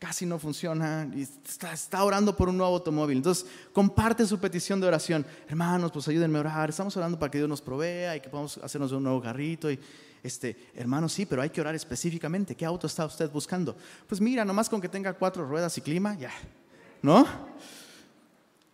[0.04, 3.16] casi no funciona y está, orando por un nuevo automóvil.
[3.16, 5.26] Entonces, comparte su petición de oración.
[5.48, 6.70] Hermanos, pues ayúdenme a orar.
[6.70, 9.72] Estamos orando para que Dios nos provea y que podamos hacernos un nuevo carrito.
[9.72, 9.80] Y,
[10.22, 12.54] este, hermanos, sí, pero hay que orar específicamente.
[12.54, 13.78] ¿Qué auto está usted buscando?
[14.06, 16.32] Pues mira, nomás con que tenga cuatro ruedas y clima, ya.
[17.02, 17.26] ¿No?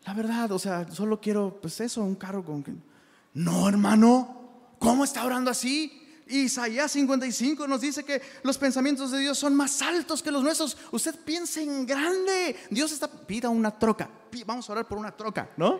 [0.07, 2.65] La verdad, o sea, solo quiero, pues eso, un carro con.
[3.35, 6.08] No, hermano, ¿cómo está orando así?
[6.29, 10.77] Isaías 55 nos dice que los pensamientos de Dios son más altos que los nuestros.
[10.91, 12.55] Usted piense en grande.
[12.69, 14.09] Dios está, pida una troca.
[14.45, 15.79] Vamos a orar por una troca, ¿no?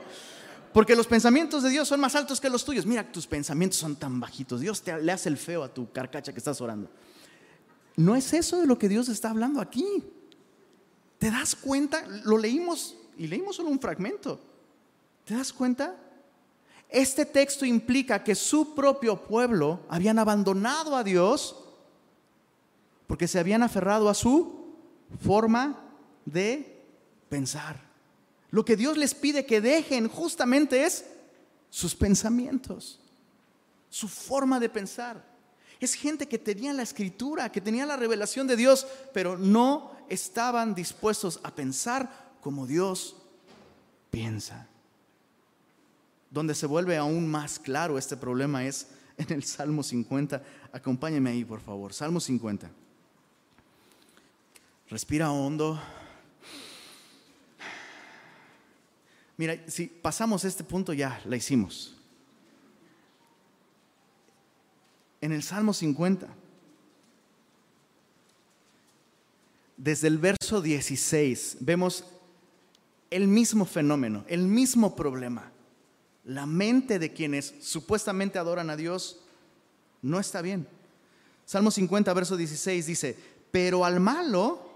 [0.74, 2.86] Porque los pensamientos de Dios son más altos que los tuyos.
[2.86, 4.62] Mira, tus pensamientos son tan bajitos.
[4.62, 6.90] Dios te, le hace el feo a tu carcacha que estás orando.
[7.96, 10.04] No es eso de lo que Dios está hablando aquí.
[11.20, 12.04] ¿Te das cuenta?
[12.24, 14.40] Lo leímos y leímos solo un fragmento.
[15.26, 15.96] ¿Te das cuenta?
[16.90, 21.56] Este texto implica que su propio pueblo habían abandonado a Dios
[23.06, 24.76] porque se habían aferrado a su
[25.20, 25.80] forma
[26.26, 26.84] de
[27.30, 27.80] pensar.
[28.52, 31.06] Lo que Dios les pide que dejen justamente es
[31.70, 33.00] sus pensamientos,
[33.90, 35.24] su forma de pensar.
[35.80, 40.74] Es gente que tenía la escritura, que tenía la revelación de Dios, pero no estaban
[40.74, 43.16] dispuestos a pensar como Dios
[44.10, 44.68] piensa.
[46.30, 48.88] Donde se vuelve aún más claro este problema es
[49.18, 50.44] en el Salmo 50.
[50.72, 51.94] Acompáñeme ahí, por favor.
[51.94, 52.70] Salmo 50.
[54.90, 55.80] Respira hondo.
[59.38, 61.96] Mira, si pasamos este punto ya, la hicimos.
[65.22, 66.28] En el Salmo 50,
[69.76, 72.06] desde el verso 16, vemos
[73.10, 75.52] el mismo fenómeno, el mismo problema
[76.30, 79.20] la mente de quienes supuestamente adoran a Dios
[80.04, 80.68] no está bien.
[81.44, 83.18] Salmo 50, verso 16 dice,
[83.50, 84.70] pero al malo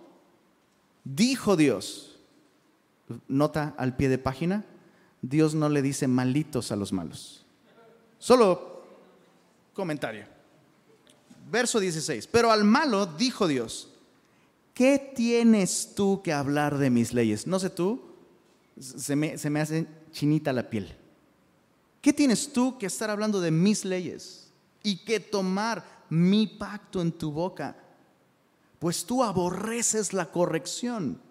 [1.03, 2.17] dijo Dios,
[3.27, 4.65] nota al pie de página,
[5.21, 7.45] Dios no le dice malitos a los malos.
[8.17, 8.83] Solo
[9.75, 10.25] comentario.
[11.51, 13.89] Verso 16, pero al malo dijo Dios,
[14.73, 17.45] ¿qué tienes tú que hablar de mis leyes?
[17.45, 18.01] No sé tú,
[18.79, 21.02] se me, se me hace chinita la piel.
[22.03, 24.49] ¿Qué tienes tú que estar hablando de mis leyes
[24.83, 27.77] y que tomar mi pacto en tu boca?
[28.77, 31.21] Pues tú aborreces la corrección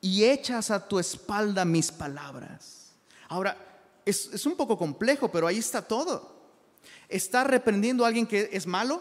[0.00, 2.90] y echas a tu espalda mis palabras.
[3.28, 3.56] Ahora,
[4.04, 6.42] es, un poco complejo, pero ahí está todo.
[7.08, 9.00] Está reprendiendo a alguien que es malo,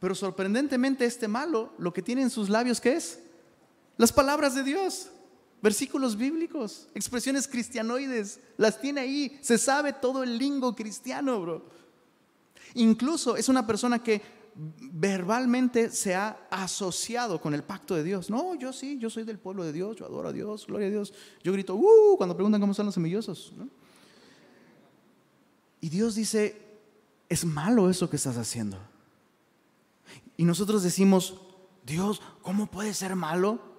[0.00, 3.20] pero sorprendentemente este malo, lo que tiene en sus labios, ¿qué es?
[3.96, 5.10] Las palabras de Dios.
[5.66, 9.36] Versículos bíblicos, expresiones cristianoides, las tiene ahí.
[9.42, 11.64] Se sabe todo el lingo cristiano, bro.
[12.74, 14.22] Incluso es una persona que
[14.54, 18.30] verbalmente se ha asociado con el pacto de Dios.
[18.30, 20.90] No, yo sí, yo soy del pueblo de Dios, yo adoro a Dios, gloria a
[20.90, 21.12] Dios.
[21.42, 23.52] Yo grito, uh, cuando preguntan cómo están los semillosos.
[25.80, 26.62] Y Dios dice,
[27.28, 28.78] es malo eso que estás haciendo.
[30.36, 31.40] Y nosotros decimos,
[31.84, 33.74] Dios, ¿cómo puede ser malo?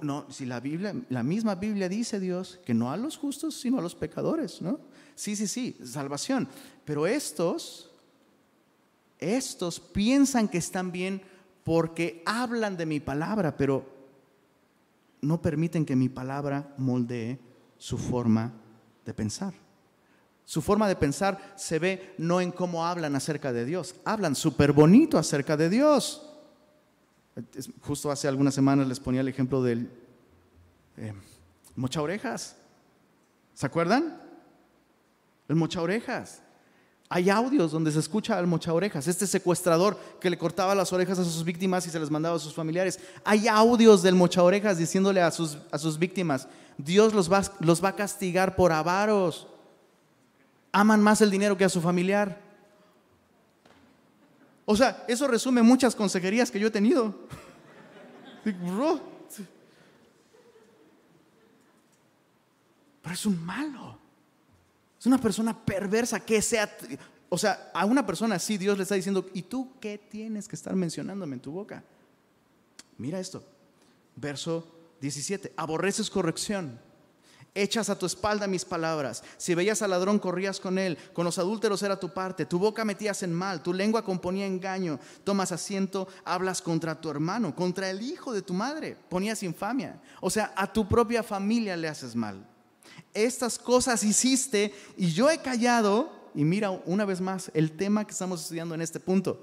[0.00, 3.78] No, si la Biblia, la misma Biblia dice Dios que no a los justos, sino
[3.78, 4.80] a los pecadores, ¿no?
[5.14, 6.48] Sí, sí, sí, salvación.
[6.86, 7.90] Pero estos,
[9.18, 11.20] estos piensan que están bien
[11.64, 13.84] porque hablan de mi palabra, pero
[15.20, 17.38] no permiten que mi palabra moldee
[17.76, 18.54] su forma
[19.04, 19.52] de pensar.
[20.46, 24.72] Su forma de pensar se ve no en cómo hablan acerca de Dios, hablan súper
[24.72, 26.33] bonito acerca de Dios
[27.80, 29.90] Justo hace algunas semanas les ponía el ejemplo del
[30.96, 31.12] eh,
[31.74, 32.56] mocha orejas.
[33.54, 34.20] ¿Se acuerdan?
[35.48, 36.42] El mocha orejas.
[37.08, 41.18] Hay audios donde se escucha al mocha orejas, este secuestrador que le cortaba las orejas
[41.18, 42.98] a sus víctimas y se les mandaba a sus familiares.
[43.24, 47.84] Hay audios del mocha orejas diciéndole a sus, a sus víctimas, Dios los va, los
[47.84, 49.46] va a castigar por avaros.
[50.72, 52.43] Aman más el dinero que a su familiar.
[54.64, 57.14] O sea, eso resume muchas consejerías que yo he tenido.
[58.42, 59.04] Pero
[63.12, 63.98] es un malo.
[64.98, 66.74] Es una persona perversa que sea...
[67.28, 70.54] O sea, a una persona así Dios le está diciendo, ¿y tú qué tienes que
[70.54, 71.82] estar mencionándome en tu boca?
[72.96, 73.44] Mira esto.
[74.14, 75.52] Verso 17.
[75.56, 76.78] Aborreces corrección
[77.56, 79.22] Echas a tu espalda mis palabras.
[79.36, 80.98] Si veías al ladrón, corrías con él.
[81.12, 82.46] Con los adúlteros era tu parte.
[82.46, 83.62] Tu boca metías en mal.
[83.62, 84.98] Tu lengua componía engaño.
[85.22, 88.96] Tomas asiento, hablas contra tu hermano, contra el hijo de tu madre.
[89.08, 90.02] Ponías infamia.
[90.20, 92.44] O sea, a tu propia familia le haces mal.
[93.12, 96.24] Estas cosas hiciste y yo he callado.
[96.34, 99.40] Y mira una vez más el tema que estamos estudiando en este punto.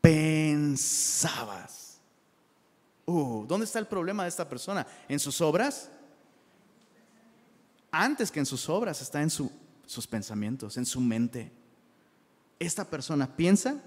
[0.00, 2.00] Pensabas.
[3.04, 4.86] Uh, ¿Dónde está el problema de esta persona?
[5.06, 5.90] ¿En sus obras?
[8.02, 11.52] Antes que en sus obras, está en sus pensamientos, en su mente.
[12.58, 13.80] Esta persona piensa,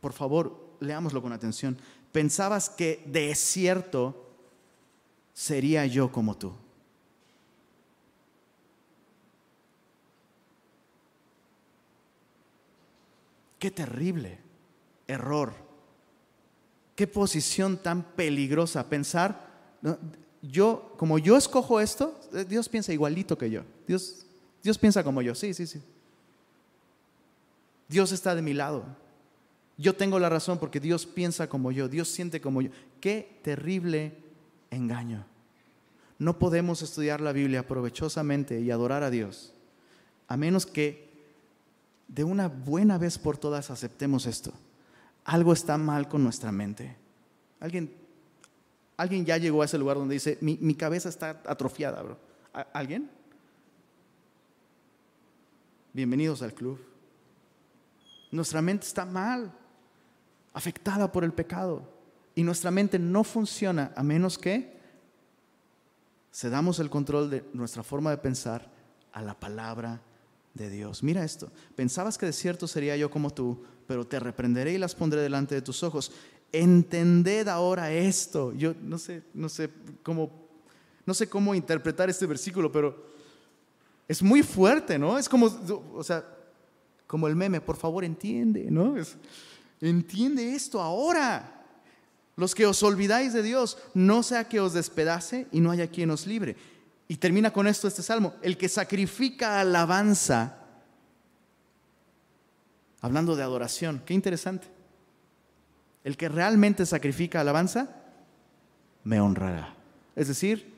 [0.00, 1.76] por favor, leámoslo con atención,
[2.12, 4.30] pensabas que de cierto
[5.32, 6.52] sería yo como tú.
[13.58, 14.38] Qué terrible
[15.06, 15.54] error.
[16.94, 19.78] Qué posición tan peligrosa pensar
[20.50, 23.62] yo, como yo escojo esto, eh, Dios piensa igualito que yo.
[23.86, 24.26] Dios,
[24.62, 25.34] Dios piensa como yo.
[25.34, 25.80] Sí, sí, sí.
[27.88, 28.84] Dios está de mi lado.
[29.78, 32.70] Yo tengo la razón porque Dios piensa como yo, Dios siente como yo.
[33.00, 34.16] Qué terrible
[34.70, 35.24] engaño.
[36.18, 39.52] No podemos estudiar la Biblia provechosamente y adorar a Dios
[40.28, 41.06] a menos que
[42.08, 44.52] de una buena vez por todas aceptemos esto.
[45.24, 46.96] Algo está mal con nuestra mente.
[47.60, 47.92] ¿Alguien
[48.96, 52.18] Alguien ya llegó a ese lugar donde dice, mi, cabeza está atrofiada, bro.
[52.72, 53.10] ¿Alguien?
[55.92, 56.80] Bienvenidos al club.
[58.30, 59.52] Nuestra mente está mal,
[60.54, 61.88] afectada por el pecado.
[62.34, 64.76] Y nuestra mente no funciona a menos que
[66.32, 68.70] cedamos el control de nuestra forma de pensar
[69.12, 70.00] a la palabra
[70.52, 71.02] de Dios.
[71.02, 74.94] Mira esto, pensabas que de cierto sería yo como tú, pero te reprenderé y las
[74.94, 76.12] pondré delante de tus ojos
[76.52, 78.52] entended ahora esto.
[78.52, 79.70] Yo no sé, no sé
[80.02, 80.30] cómo,
[81.04, 83.06] no sé cómo interpretar este versículo, pero
[84.08, 85.18] es muy fuerte, ¿no?
[85.18, 85.46] Es como,
[85.94, 86.24] o sea,
[87.06, 88.94] como el meme, por favor entiende, ¿no?
[89.80, 91.52] entiende esto ahora.
[92.36, 96.10] Los que os olvidáis de Dios, no sea que os despedace y no haya quien
[96.10, 96.56] os libre.
[97.08, 100.58] Y termina con esto este salmo, el que sacrifica alabanza,
[103.00, 104.75] hablando de adoración, qué interesante
[106.06, 107.88] el que realmente sacrifica alabanza,
[109.02, 109.74] me honrará.
[110.14, 110.72] Es decir,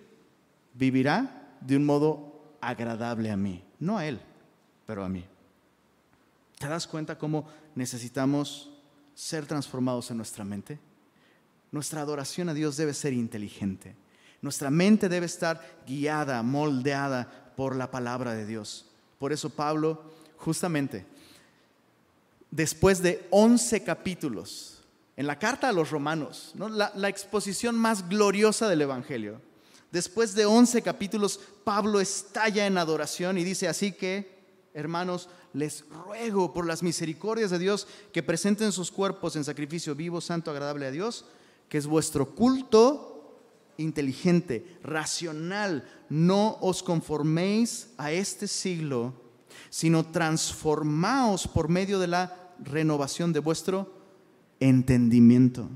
[0.73, 4.23] vivirá de un modo agradable a mí, no a Él,
[4.87, 5.23] pero a mí.
[6.59, 8.71] ¿Te das cuenta cómo necesitamos
[9.15, 10.79] ser transformados en nuestra mente?
[11.73, 13.97] Nuestra adoración a Dios debe ser inteligente.
[14.41, 18.87] Nuestra mente debe estar guiada, moldeada por la palabra de Dios.
[19.19, 21.05] Por eso Pablo, justamente,
[22.51, 24.78] después de 11 capítulos,
[25.19, 29.41] en la carta a los romanos, la, exposición más gloriosa del Evangelio.
[29.91, 36.53] Después de 11 capítulos, Pablo estalla en adoración y dice así que, hermanos, les ruego
[36.55, 40.93] por las misericordias de Dios que presenten sus cuerpos en sacrificio vivo, santo, agradable a
[40.93, 41.25] Dios,
[41.69, 43.41] que es vuestro culto
[43.77, 45.85] inteligente, racional.
[46.09, 49.15] No os conforméis a este siglo,
[49.69, 53.98] sino transformaos por medio de la renovación de vuestro
[54.61, 55.69] entendimiento,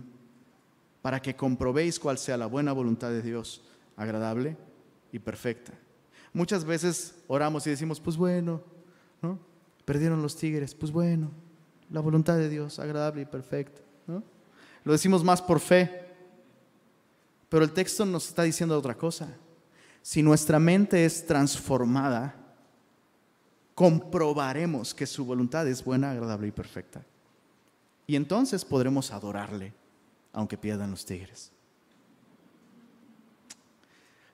[1.02, 3.62] para que comprobéis cuál sea la buena voluntad de Dios,
[3.96, 4.56] agradable
[5.12, 5.72] y perfecta.
[6.32, 8.62] Muchas veces oramos y decimos, pues bueno,
[9.20, 9.38] ¿no?
[9.84, 11.30] Perdieron los tigres, pues bueno,
[11.90, 13.80] la voluntad de Dios, agradable y perfecta.
[14.84, 16.06] Lo decimos más por fe,
[17.48, 19.28] pero el texto nos está diciendo otra cosa.
[20.00, 22.34] Si nuestra mente es transformada,
[23.74, 27.04] comprobaremos que su voluntad es buena, agradable y perfecta.
[28.12, 29.72] Y entonces podremos adorarle,
[30.34, 31.50] aunque pierdan los tigres.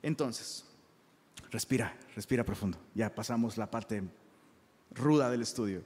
[0.02, 0.64] Entonces,
[1.52, 2.76] respira, respira profundo.
[2.96, 4.02] Ya pasamos la parte
[4.90, 5.84] ruda del estudio.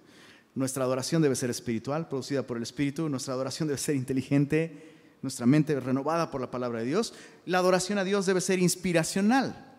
[0.55, 3.11] Nuestra adoración debe ser espiritual, producida por el Espíritu.
[3.11, 7.13] Nuestra adoración debe ser inteligente, nuestra mente renovada por la palabra de Dios.
[7.45, 9.71] La adoración a Dios debe ser inspiracional.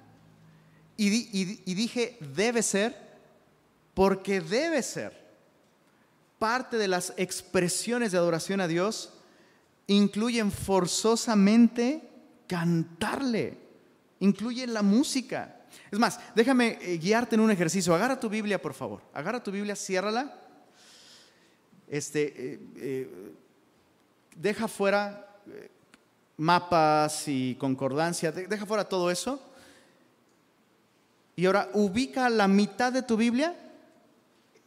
[0.98, 1.08] Y,
[1.66, 2.96] y dije, debe ser
[3.96, 5.23] porque debe ser
[6.44, 9.14] parte de las expresiones de adoración a Dios,
[9.88, 12.04] incluyen forzosamente
[12.48, 13.58] cantarle,
[14.20, 15.62] incluyen la música.
[15.90, 17.96] Es más, déjame eh, guiarte en un ejercicio.
[17.96, 19.02] Agarra tu Biblia, por favor.
[19.14, 20.38] Agarra tu Biblia, ciérrala.
[21.88, 23.34] Este, eh, eh,
[24.36, 25.40] deja fuera
[26.36, 29.42] mapas y concordancia, deja fuera todo eso.
[31.38, 33.56] Y ahora ubica la mitad de tu Biblia,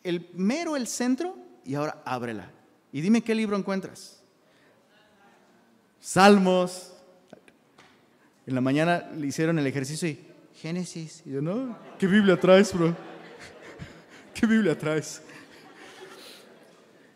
[0.03, 2.51] el mero el centro, y ahora ábrela.
[2.93, 4.23] Y dime qué libro encuentras.
[6.01, 6.93] Salmos.
[8.47, 11.23] En la mañana le hicieron el ejercicio y Génesis.
[11.27, 12.97] Y yo, no, ¿qué Biblia traes, bro?
[14.35, 15.21] ¿Qué Biblia traes?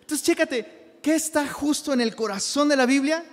[0.01, 3.24] Entonces, chécate, ¿qué está justo en el corazón de la Biblia?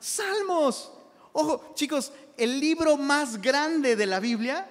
[0.00, 0.90] Salmos.
[1.32, 4.68] Ojo, chicos, el libro más grande de la Biblia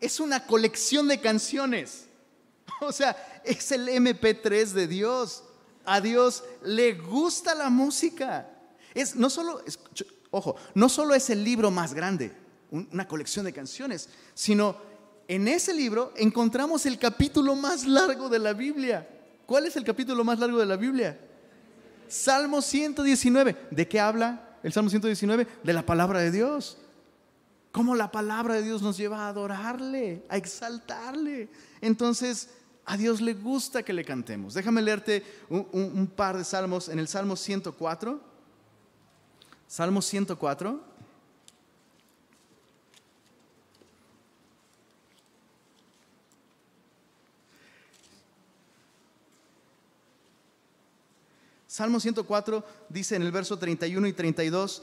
[0.00, 2.06] es una colección de canciones.
[2.80, 5.44] O sea, es el MP3 de Dios.
[5.84, 8.48] A Dios le gusta la música.
[8.94, 9.62] Es no solo,
[10.30, 12.32] ojo, no solo es el libro más grande,
[12.70, 14.76] una colección de canciones, sino
[15.28, 19.08] en ese libro encontramos el capítulo más largo de la Biblia.
[19.46, 21.18] ¿Cuál es el capítulo más largo de la Biblia?
[22.08, 23.56] Salmo 119.
[23.70, 24.48] ¿De qué habla?
[24.62, 26.78] el Salmo 119, de la palabra de Dios.
[27.72, 31.48] Cómo la palabra de Dios nos lleva a adorarle, a exaltarle.
[31.80, 32.50] Entonces,
[32.84, 34.54] a Dios le gusta que le cantemos.
[34.54, 38.20] Déjame leerte un, par de salmos en el Salmo 104.
[39.68, 40.92] Salmo 104.
[51.68, 54.82] Salmo 104 dice en el verso 31 y 32,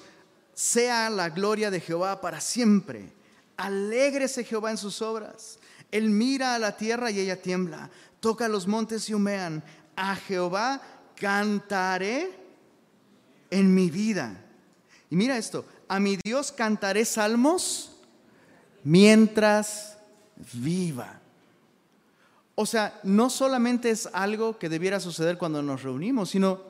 [0.55, 3.13] sea la gloria de Jehová para siempre.
[3.57, 5.58] Alégrese Jehová en sus obras.
[5.91, 7.89] Él mira a la tierra y ella tiembla.
[8.19, 9.63] Toca los montes y humean.
[9.95, 10.81] A Jehová
[11.15, 12.31] cantaré
[13.49, 14.45] en mi vida.
[15.09, 17.95] Y mira esto, a mi Dios cantaré salmos
[18.83, 19.97] mientras
[20.53, 21.19] viva.
[22.55, 26.69] O sea, no solamente es algo que debiera suceder cuando nos reunimos, sino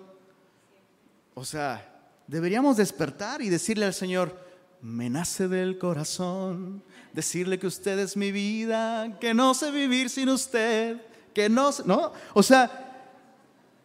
[1.39, 1.89] o sea,
[2.27, 4.37] deberíamos despertar y decirle al Señor,
[4.81, 10.29] me nace del corazón decirle que usted es mi vida, que no sé vivir sin
[10.29, 11.01] usted,
[11.33, 12.13] que no, ¿no?
[12.33, 12.85] O sea,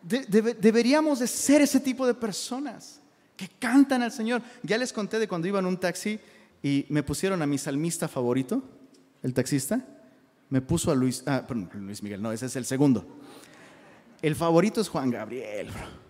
[0.03, 3.01] deberíamos de ser ese tipo de personas
[3.37, 4.43] que cantan al Señor.
[4.63, 6.21] Ya les conté de cuando iba en un taxi
[6.63, 8.63] y me pusieron a mi salmista favorito,
[9.23, 9.85] el taxista,
[10.51, 13.19] me puso a Luis, ah, perdón, Luis Miguel, no, ese es el segundo.
[14.23, 16.05] El favorito es Juan Gabriel, bro.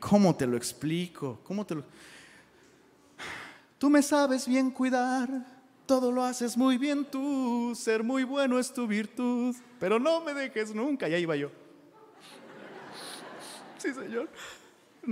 [0.00, 1.40] ¿Cómo te lo explico?
[1.44, 1.84] ¿Cómo te lo...
[3.84, 5.28] Tú me sabes bien cuidar,
[5.84, 10.32] todo lo haces muy bien tú, ser muy bueno es tu virtud, pero no me
[10.32, 11.06] dejes nunca.
[11.06, 11.50] Y ahí iba yo.
[13.76, 14.30] Sí, Señor.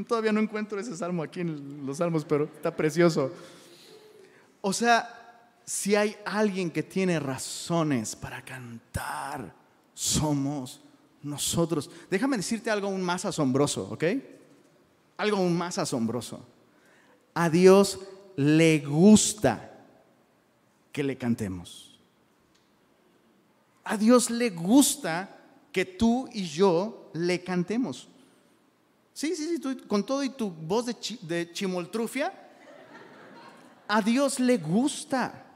[0.08, 3.30] Todavía no encuentro ese salmo aquí en los salmos, pero está precioso.
[4.62, 9.54] O sea, si hay alguien que tiene razones para cantar,
[9.92, 10.80] somos
[11.22, 11.90] nosotros.
[12.10, 14.04] Déjame decirte algo aún más asombroso, ¿ok?
[15.18, 16.40] algo aún más asombroso.
[17.34, 17.98] A Dios
[18.36, 19.70] le gusta
[20.92, 21.98] que le cantemos.
[23.84, 25.38] A Dios le gusta
[25.72, 28.08] que tú y yo le cantemos.
[29.14, 32.32] Sí, sí, sí, con todo y tu voz de, chimoltrufia,
[33.88, 35.46] a Dios le gusta.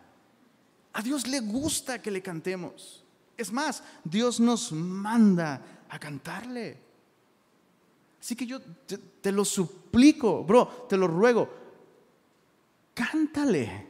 [0.93, 3.05] A Dios le gusta que le cantemos.
[3.37, 6.79] Es más, Dios nos manda a cantarle.
[8.20, 11.66] Así que yo te, lo suplico, bro, te lo ruego.
[12.97, 13.87] Cántale.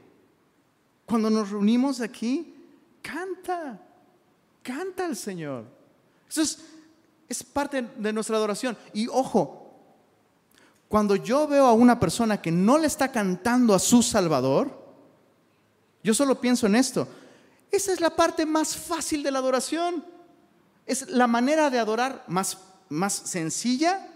[1.07, 2.55] Cuando nos reunimos aquí,
[3.01, 3.81] canta.
[4.63, 5.65] Canta al Señor.
[6.29, 6.59] Eso es,
[7.29, 8.77] es parte de nuestra adoración.
[8.93, 9.73] Y ojo,
[10.89, 14.85] cuando yo veo a una persona que no le está cantando a su Salvador,
[16.03, 17.07] yo solo pienso en esto.
[17.71, 20.05] Esa es la parte más fácil de la adoración.
[20.85, 24.13] Es la manera de adorar más, más sencilla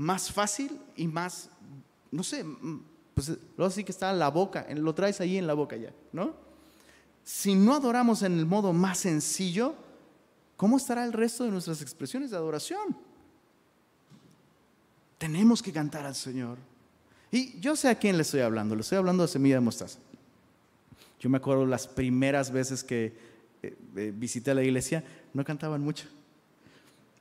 [0.00, 1.50] más fácil y más,
[2.10, 2.42] no sé,
[3.26, 5.92] pues lo sí que está en la boca, lo traes ahí en la boca ya,
[6.12, 6.34] ¿no?
[7.22, 9.74] Si no adoramos en el modo más sencillo,
[10.56, 12.96] ¿cómo estará el resto de nuestras expresiones de adoración?
[15.18, 16.56] Tenemos que cantar al Señor.
[17.30, 19.98] Y yo sé a quién le estoy hablando, le estoy hablando de semilla de mostaza.
[21.20, 23.12] Yo me acuerdo las primeras veces que
[23.62, 25.04] eh, eh, visité la iglesia,
[25.34, 26.06] no cantaban mucho.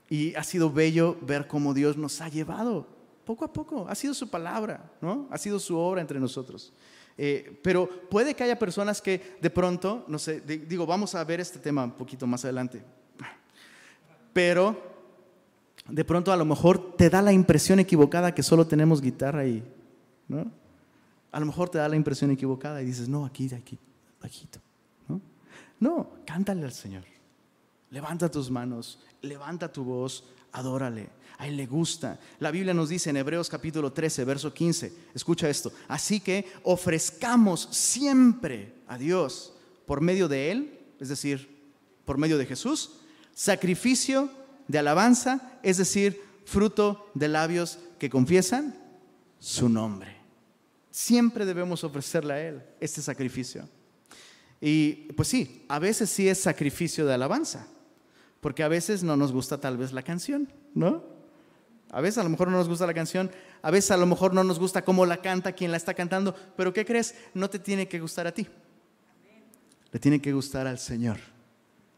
[0.10, 2.99] Y ha sido bello ver cómo Dios nos ha llevado
[3.30, 3.86] poco a poco.
[3.88, 5.28] Ha sido su palabra, ¿no?
[5.30, 6.74] Ha sido su obra entre nosotros.
[7.16, 11.40] Eh, pero puede que haya personas que de pronto, no sé, digo, vamos a ver
[11.40, 12.84] este tema un poquito más adelante.
[14.34, 14.82] pero
[15.88, 19.64] de pronto a lo mejor te da la impresión equivocada que solo tenemos guitarra y,
[20.28, 20.52] ¿no?
[21.32, 23.78] A lo mejor te da la impresión equivocada y dices, no, aquí, aquí,
[24.20, 24.60] bajito.
[25.08, 25.22] ¿no?
[25.80, 27.04] no, cántale al Señor.
[27.92, 31.10] Levanta tus manos, levanta tu voz, adórale.
[31.38, 32.20] A Él le gusta.
[32.40, 35.72] La Biblia nos dice en Hebreos capítulo 13, verso 15, escucha esto.
[35.88, 39.54] Así que ofrezcamos siempre a Dios
[39.86, 41.60] por medio de Él, es decir,
[42.04, 43.00] por medio de Jesús,
[43.34, 44.30] sacrificio
[44.68, 48.76] de alabanza, es decir, fruto de labios que confiesan
[49.40, 50.18] su nombre.
[50.92, 53.68] Siempre debemos ofrecerle a Él este sacrificio.
[54.60, 57.68] Y pues sí, a veces sí es sacrificio de alabanza,
[58.42, 61.04] porque a veces no nos gusta tal vez la canción, ¿no?
[61.92, 63.32] A veces a lo mejor no nos gusta la canción,
[63.62, 66.36] a veces a lo mejor no nos gusta cómo la canta quien la está cantando,
[66.56, 67.16] pero ¿qué crees?
[67.34, 68.48] No te tiene que gustar a ti.
[69.92, 71.18] Le tiene que gustar al Señor.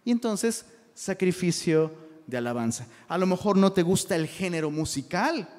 [0.06, 1.92] Y entonces, sacrificio
[2.26, 2.88] de alabanza.
[3.08, 5.50] A lo mejor no te gusta el género musical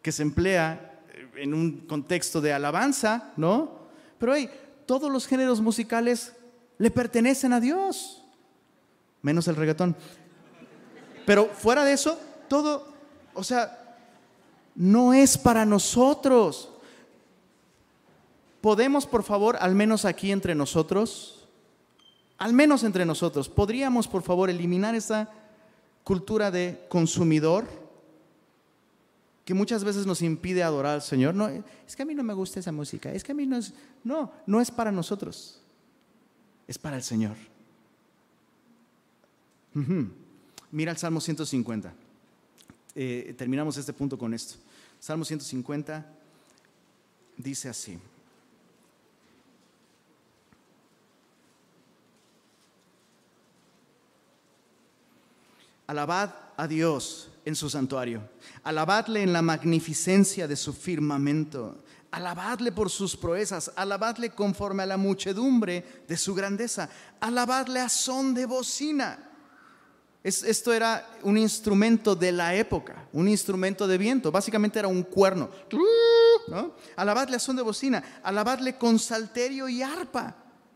[0.00, 1.02] que se emplea
[1.36, 3.88] en un contexto de alabanza, ¿no?
[4.18, 4.48] Pero hey,
[4.86, 6.32] todos los géneros musicales
[6.78, 8.24] le pertenecen a Dios,
[9.26, 9.94] menos el reggaetón.
[11.26, 12.18] Pero fuera de eso,
[12.48, 12.96] todo
[13.36, 13.98] o sea,
[14.74, 16.70] no es para nosotros.
[18.60, 21.46] ¿Podemos, por favor, al menos aquí entre nosotros,
[22.38, 25.30] al menos entre nosotros, podríamos, por favor, eliminar esa
[26.02, 27.66] cultura de consumidor
[29.44, 31.34] que muchas veces nos impide adorar al Señor?
[31.34, 33.58] No, es que a mí no me gusta esa música, es que a mí no
[33.58, 33.74] es...
[34.02, 35.60] No, no es para nosotros,
[36.66, 37.36] es para el Señor.
[40.70, 41.92] Mira el Salmo 150.
[42.94, 44.54] Eh, terminamos este punto con esto.
[44.98, 46.06] Salmo 150
[47.36, 47.98] dice así.
[55.86, 58.22] Alabad a Dios en su santuario.
[58.64, 61.84] Alabadle en la magnificencia de su firmamento.
[62.12, 63.70] Alabadle por sus proezas.
[63.76, 66.88] Alabadle conforme a la muchedumbre de su grandeza.
[67.20, 69.25] Alabadle a son de bocina
[70.26, 74.32] esto era un instrumento de la época, un instrumento de viento.
[74.32, 75.48] Básicamente era un cuerno.
[76.48, 76.74] ¿no?
[76.96, 80.34] Alabadle a son de bocina, alabadle con salterio y arpa,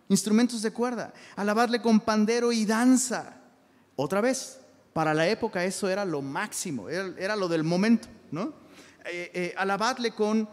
[0.09, 1.13] instrumentos de cuerda.
[1.35, 3.41] Alabadle con pandero y danza.
[3.97, 4.61] Otra vez,
[4.93, 8.07] para la época eso era lo máximo, era, lo del momento.
[8.31, 8.55] ¿no?
[9.05, 10.49] Eh, eh, alabadle con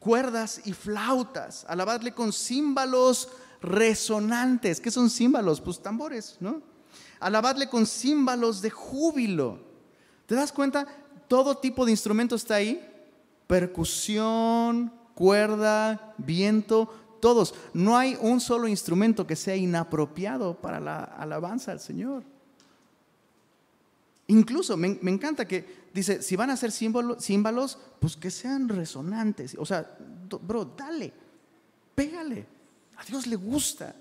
[0.00, 3.28] cuerdas y flautas, alabadle con címbalos
[3.62, 4.80] resonantes.
[4.80, 5.60] ¿Qué son címbalos?
[5.60, 6.73] Pues tambores, ¿no?
[7.24, 9.58] Alabadle con címbalos de júbilo.
[10.26, 10.86] ¿Te das cuenta?
[11.26, 12.86] Todo tipo de instrumento está ahí.
[13.46, 17.54] Percusión, cuerda, viento, todos.
[17.72, 22.22] No hay un solo instrumento que sea inapropiado para la alabanza al Señor.
[24.26, 29.56] Incluso me, encanta que dice, si van a hacer címbalos, pues que sean resonantes.
[29.58, 29.96] O sea,
[30.42, 31.10] bro, dale,
[31.94, 32.46] pégale.
[32.96, 33.94] A Dios le gusta.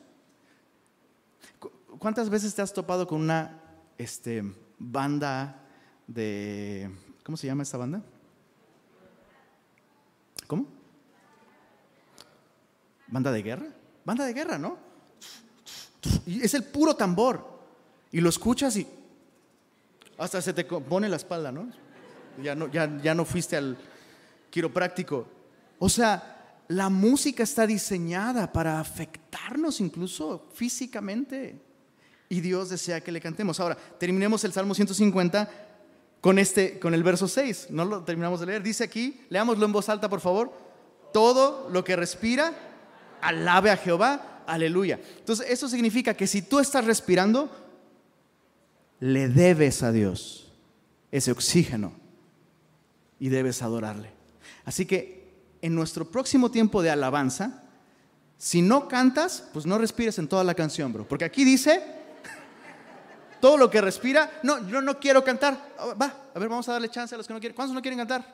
[1.99, 3.61] ¿Cuántas veces te has topado con una
[3.97, 4.43] este,
[4.79, 5.63] banda
[6.07, 6.89] de...
[7.23, 8.01] ¿Cómo se llama esta banda?
[10.47, 10.65] ¿Cómo?
[13.07, 13.67] ¿Banda de guerra?
[14.03, 14.77] Banda de guerra, ¿no?
[16.25, 17.53] Es el puro tambor.
[18.11, 18.87] Y lo escuchas y
[20.17, 21.69] hasta se te pone la espalda, ¿no?
[22.41, 23.77] Ya no, ya, ya no fuiste al
[24.49, 25.27] quiropráctico.
[25.79, 31.72] O sea, la música está diseñada para afectarnos incluso físicamente
[32.34, 33.59] y Dios desea que le cantemos.
[33.59, 35.51] Ahora, terminemos el Salmo 150
[36.19, 37.67] con, este, con el verso 6.
[37.69, 38.63] No lo terminamos de leer.
[38.63, 40.51] Dice aquí, leámoslo en voz alta, por favor.
[41.13, 42.51] Todo lo que respira,
[43.21, 44.41] alabe a Jehová.
[44.47, 44.99] Aleluya.
[45.19, 47.51] Entonces, eso significa que si tú estás respirando,
[48.99, 50.51] le debes a Dios
[51.11, 51.93] ese oxígeno
[53.19, 54.09] y debes adorarle.
[54.65, 57.61] Así que en nuestro próximo tiempo de alabanza,
[58.39, 61.07] si no cantas, pues no respires en toda la canción, bro.
[61.07, 62.02] Porque aquí dice,
[63.43, 65.73] todo lo que respira, no, yo no quiero cantar.
[65.77, 67.53] Ah, va, a ver, vamos a darle chance a los que no quieren.
[67.53, 68.25] ¿Cuántos no quieren cantar?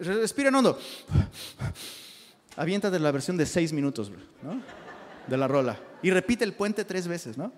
[0.00, 0.76] Respiren hondo.
[2.56, 4.10] Aviéntate la versión de seis minutos,
[4.42, 4.60] ¿no?
[5.28, 5.78] De la rola.
[6.02, 7.52] Y repite el puente tres veces, ¿no?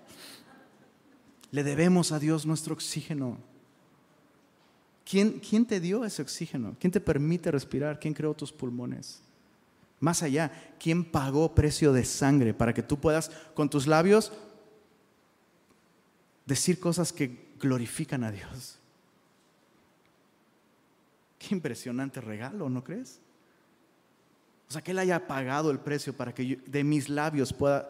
[1.49, 3.39] Le debemos a Dios nuestro oxígeno.
[5.09, 6.75] ¿Quién, ¿Quién te dio ese oxígeno?
[6.79, 7.99] ¿Quién te permite respirar?
[7.99, 9.23] ¿Quién creó tus pulmones?
[9.99, 14.31] Más allá, ¿quién pagó precio de sangre para que tú puedas con tus labios
[16.45, 18.77] decir cosas que glorifican a Dios.
[21.39, 23.19] Qué impresionante regalo, ¿no crees?
[24.69, 27.89] O sea, que Él haya pagado el precio para que de mis labios pueda,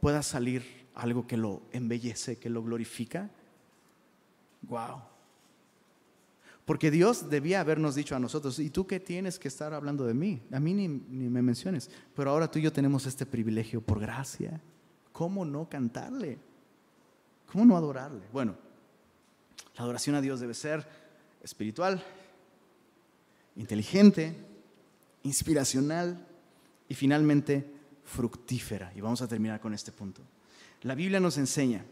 [0.00, 3.30] pueda salir algo que lo embellece, que lo glorifica.
[4.62, 5.02] Wow.
[6.64, 10.14] Porque Dios debía habernos dicho a nosotros, ¿y tú qué tienes que estar hablando de
[10.14, 10.40] mí?
[10.50, 11.90] A mí ni, ni, me menciones.
[12.16, 14.60] Pero ahora tú y yo tenemos este privilegio por gracia.
[15.12, 16.38] ¿Cómo no cantarle?
[17.54, 18.24] ¿Cómo no adorarle?
[18.32, 18.56] Bueno,
[19.76, 20.84] la adoración a Dios debe ser
[21.40, 22.02] espiritual,
[23.54, 24.36] inteligente,
[25.22, 26.26] inspiracional
[26.88, 27.64] y finalmente
[28.02, 28.92] fructífera.
[28.96, 30.20] Y vamos a terminar con este punto.
[30.82, 31.84] La Biblia nos enseña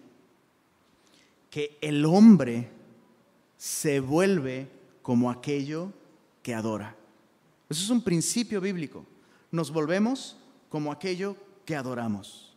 [1.48, 2.68] que el hombre
[3.56, 4.68] se vuelve
[5.00, 5.92] como aquello
[6.42, 6.96] que adora.
[7.68, 9.06] Eso es un principio bíblico.
[9.52, 10.36] Nos volvemos
[10.68, 12.51] como aquello que adoramos.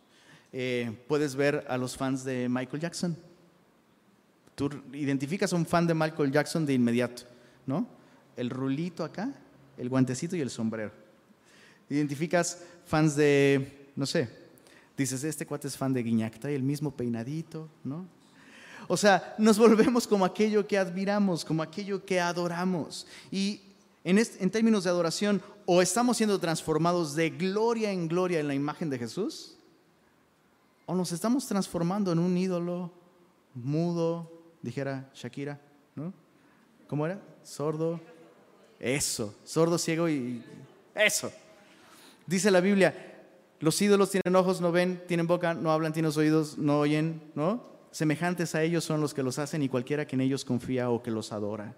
[0.54, 3.18] Eh, puedes ver a los fans de Michael Jackson.
[4.56, 7.24] Tú identificas a un fan de Michael Jackson de inmediato,
[7.66, 7.88] ¿no?
[8.38, 9.34] El rulito acá,
[9.78, 10.92] el guantecito y el sombrero.
[11.90, 14.30] Identificas fans de, no sé,
[14.98, 18.08] dices, este cuate es fan de Guiñac, y el mismo peinadito, ¿no?
[18.88, 23.08] O sea, nos volvemos como aquello que admiramos, como aquello que adoramos.
[23.32, 23.62] Y
[24.04, 28.54] en, en, términos de adoración, o estamos siendo transformados de gloria en gloria en la
[28.54, 29.55] imagen de Jesús,
[30.86, 32.92] o nos estamos transformando en un ídolo
[33.54, 34.32] mudo,
[34.62, 35.60] dijera Shakira,
[35.96, 36.14] ¿no?
[36.88, 37.20] ¿Cómo era?
[37.44, 38.00] Sordo.
[38.80, 40.44] Eso, sordo, ciego y
[40.94, 41.32] eso.
[42.28, 43.16] Dice la Biblia,
[43.60, 47.64] los ídolos tienen ojos, no ven, tienen boca, no hablan, tienen oídos, no oyen, ¿no?
[47.92, 51.02] Semejantes a ellos son los que los hacen y cualquiera que en ellos confía o
[51.02, 51.76] que los adora.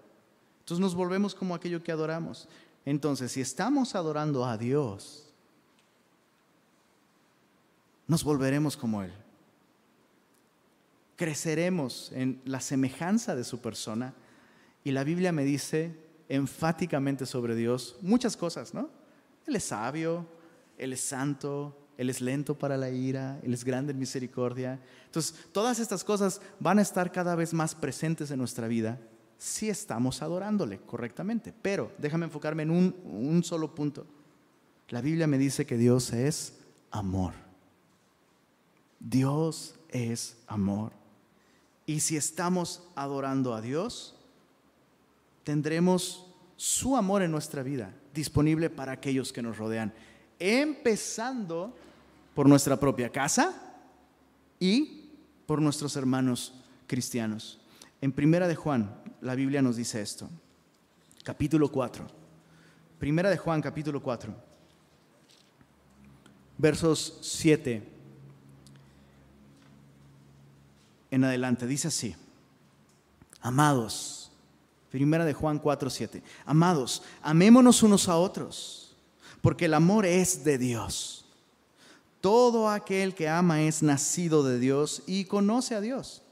[0.60, 2.48] Entonces nos volvemos como aquello que adoramos.
[2.84, 5.27] Entonces, si estamos adorando a Dios,
[8.08, 9.12] nos volveremos como Él.
[11.14, 14.14] Creceremos en la semejanza de su persona.
[14.82, 15.94] Y la Biblia me dice
[16.28, 18.90] enfáticamente sobre Dios muchas cosas, ¿no?
[19.46, 20.26] Él es sabio,
[20.78, 24.80] Él es santo, Él es lento para la ira, Él es grande en misericordia.
[25.04, 28.98] Entonces, todas estas cosas van a estar cada vez más presentes en nuestra vida
[29.36, 31.52] si estamos adorándole correctamente.
[31.60, 34.06] Pero déjame enfocarme en un, un solo punto.
[34.88, 36.54] La Biblia me dice que Dios es
[36.90, 37.47] amor.
[39.00, 40.92] Dios es amor.
[41.86, 44.14] Y si estamos adorando a Dios,
[45.44, 46.26] tendremos
[46.56, 49.92] su amor en nuestra vida disponible para aquellos que nos rodean,
[50.38, 51.74] empezando
[52.34, 53.54] por nuestra propia casa
[54.58, 55.08] y
[55.46, 56.52] por nuestros hermanos
[56.86, 57.60] cristianos.
[58.00, 60.28] En Primera de Juan, la Biblia nos dice esto,
[61.22, 62.06] capítulo 4.
[62.98, 64.34] Primera de Juan, capítulo 4,
[66.58, 67.97] versos 7
[71.10, 71.66] en adelante.
[71.66, 72.14] Dice así,
[73.40, 74.28] amados,
[74.90, 76.22] Primera de Juan 4, 7.
[76.46, 78.96] Amados, amémonos unos a otros,
[79.42, 81.26] porque el amor es de Dios.
[82.20, 86.22] Todo aquel que ama es nacido de Dios y conoce a Dios.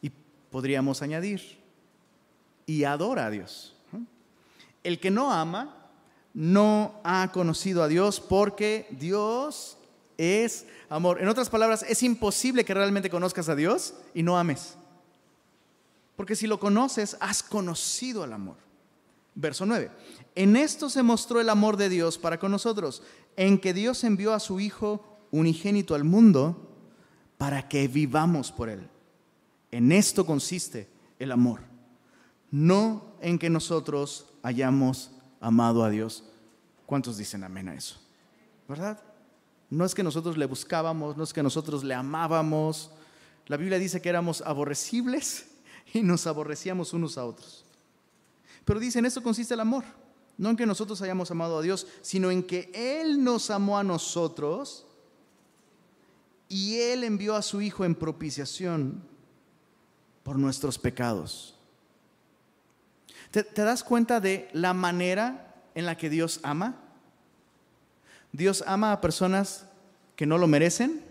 [0.00, 0.10] Y
[0.50, 1.58] podríamos añadir,
[2.64, 3.74] y adora a Dios.
[4.82, 5.90] El que no ama
[6.32, 9.76] no ha conocido a Dios porque Dios
[10.18, 11.20] es amor.
[11.20, 14.76] En otras palabras, es imposible que realmente conozcas a Dios y no ames.
[16.16, 18.56] Porque si lo conoces, has conocido el amor.
[19.34, 19.90] Verso 9.
[20.34, 23.02] En esto se mostró el amor de Dios para con nosotros,
[23.36, 26.74] en que Dios envió a su Hijo unigénito al mundo
[27.36, 28.88] para que vivamos por Él.
[29.70, 30.88] En esto consiste
[31.18, 31.60] el amor,
[32.50, 35.10] no en que nosotros hayamos
[35.40, 36.24] amado a Dios.
[36.86, 38.00] ¿Cuántos dicen amén a eso?
[38.68, 39.02] ¿Verdad?
[39.70, 42.90] No es que nosotros le buscábamos, no es que nosotros le amábamos.
[43.46, 45.46] La Biblia dice que éramos aborrecibles
[45.92, 47.64] y nos aborrecíamos unos a otros.
[48.64, 49.84] Pero dice, en esto consiste el amor.
[50.38, 53.84] No en que nosotros hayamos amado a Dios, sino en que Él nos amó a
[53.84, 54.86] nosotros
[56.48, 59.02] y Él envió a su Hijo en propiciación
[60.22, 61.54] por nuestros pecados.
[63.30, 66.85] ¿Te, ¿Te, das cuenta de la manera en la que Dios ama?
[68.36, 69.64] Dios ama a personas
[70.14, 71.02] que no lo merecen.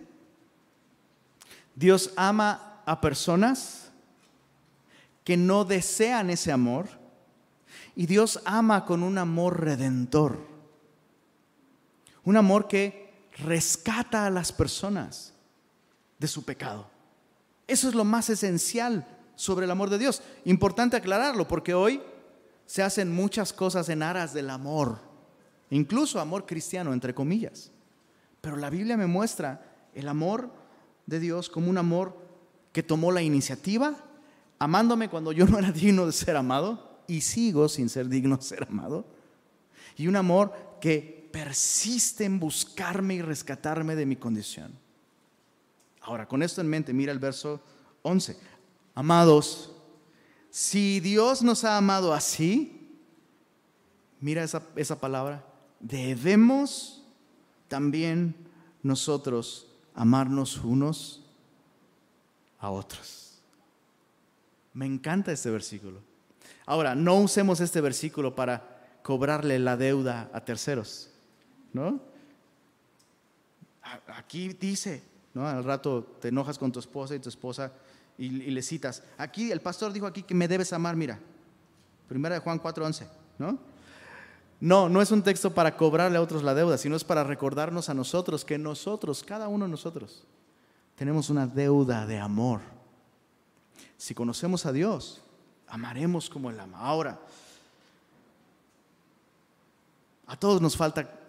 [1.74, 3.90] Dios ama a personas
[5.24, 6.88] que no desean ese amor.
[7.96, 10.38] Y Dios ama con un amor redentor.
[12.24, 15.34] Un amor que rescata a las personas
[16.20, 16.88] de su pecado.
[17.68, 20.22] Eso es lo más esencial sobre el amor de Dios.
[20.46, 22.04] Importante aclararlo porque hoy
[22.68, 25.00] se hacen muchas cosas en aras del amor,
[25.70, 27.72] incluso amor cristiano, entre comillas.
[28.42, 30.52] Pero la Biblia me muestra el amor
[31.06, 32.18] de Dios como un amor
[32.72, 33.96] que tomó la iniciativa
[34.60, 38.44] amándome cuando yo no era digno de ser amado y sigo sin ser digno de
[38.44, 39.06] ser amado.
[39.98, 44.74] Y un amor que persiste en buscarme y rescatarme de mi condición.
[46.02, 47.62] Ahora, con esto en mente, mira el verso
[48.04, 48.38] 11.
[48.94, 49.72] Amados,
[50.50, 53.00] si Dios nos ha amado así,
[54.20, 55.46] mira esa, esa palabra,
[55.80, 57.04] debemos
[57.68, 58.36] también
[58.84, 61.24] nosotros amarnos unos
[62.60, 63.42] a otros.
[64.74, 66.00] Me encanta este versículo.
[66.66, 71.12] Ahora, no usemos este versículo para cobrarle la deuda a terceros,
[71.74, 72.02] ¿no?
[74.08, 75.04] Aquí dice,
[75.34, 75.48] ¿no?
[75.48, 77.72] Al rato te enojas con tu esposa y tu esposa
[78.18, 81.20] y, le citas, aquí el pastor dijo aquí que me debes amar, mira,
[82.08, 83.08] primera de Juan 4:11,
[83.38, 83.60] ¿no?
[84.60, 87.90] No, no es un texto para cobrarle a otros la deuda, sino es para recordarnos
[87.90, 90.26] a nosotros que nosotros, cada uno de nosotros,
[90.96, 92.62] tenemos una deuda de amor.
[93.98, 95.22] Si conocemos a Dios,
[95.68, 96.80] amaremos como Él ama.
[96.80, 97.20] Ahora,
[100.28, 101.20] a todos nos falta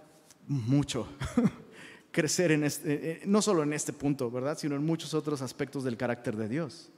[0.46, 1.08] mucho
[2.12, 4.56] crecer en este, eh, eh, no solo en este punto, ¿verdad?
[4.56, 6.90] Sino en muchos otros aspectos del carácter de Dios.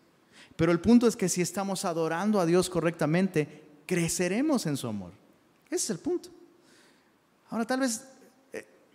[0.57, 5.13] Pero el punto es que si estamos adorando a Dios correctamente, creceremos en su amor.
[5.71, 6.31] Ese es el punto.
[7.51, 8.05] Ahora, tal vez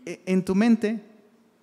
[0.05, 1.01] eh, en tu mente,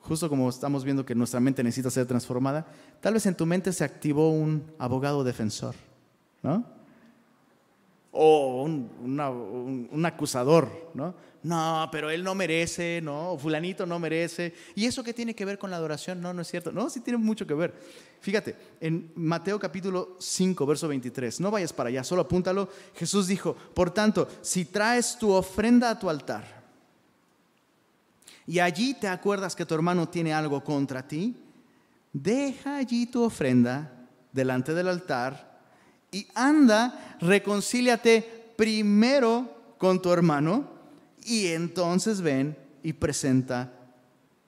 [0.01, 2.67] justo como estamos viendo que nuestra mente necesita ser transformada,
[3.01, 5.75] tal vez en tu mente se activó un abogado defensor,
[6.43, 6.65] ¿no?
[8.13, 11.15] O un, acusador, ¿no?
[11.43, 13.39] No, pero él no merece, ¿no?
[13.39, 14.53] Fulanito no merece.
[14.75, 16.21] ¿Y eso qué tiene que ver con la adoración?
[16.21, 16.71] No, no es cierto.
[16.71, 17.75] No, sí tiene mucho que ver.
[18.21, 22.69] Fíjate, en Mateo capítulo 5, verso 23, no vayas para allá, solo apúntalo.
[22.95, 26.61] Jesús dijo, por tanto, si traes tu ofrenda a tu altar,
[28.47, 31.37] y allí te acuerdas que tu hermano tiene algo contra ti,
[32.13, 35.50] deja allí tu ofrenda delante del altar
[36.13, 40.69] y anda, reconcíliate primero con tu hermano
[41.25, 43.73] y entonces ven y presenta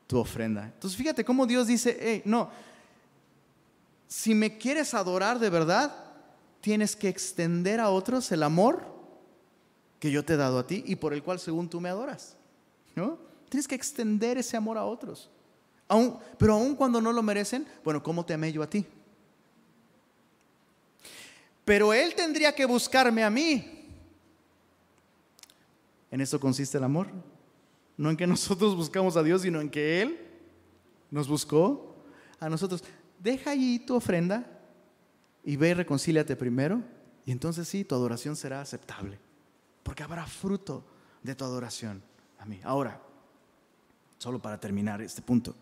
[0.07, 0.65] tu ofrenda.
[0.65, 2.51] Entonces fíjate cómo Dios dice, hey, no,
[4.09, 5.95] si me quieres adorar de verdad,
[6.61, 8.85] tienes que extender a otros el amor
[9.99, 12.37] que yo te he dado a ti y por el cual según tú me adoras.
[12.95, 13.19] ¿No?
[13.49, 15.31] Tienes que extender ese amor a otros.
[16.39, 18.85] pero aun cuando no lo merecen, bueno, ¿cómo te amé yo a ti?
[21.65, 23.89] Pero Él tendría que buscarme a mí.
[26.11, 27.09] En eso consiste el amor.
[27.97, 30.19] No en que nosotros buscamos a Dios, sino en que Él
[31.11, 31.97] nos buscó
[32.41, 32.83] a nosotros.
[33.19, 34.45] Deja allí tu ofrenda
[35.45, 36.83] y ve y reconcíliate primero.
[37.25, 39.19] Y entonces sí, tu adoración será aceptable.
[39.83, 40.85] Porque habrá fruto
[41.23, 42.03] de tu adoración
[42.39, 42.61] a mí.
[42.65, 43.01] Ahora,
[44.19, 45.55] solo para terminar este punto.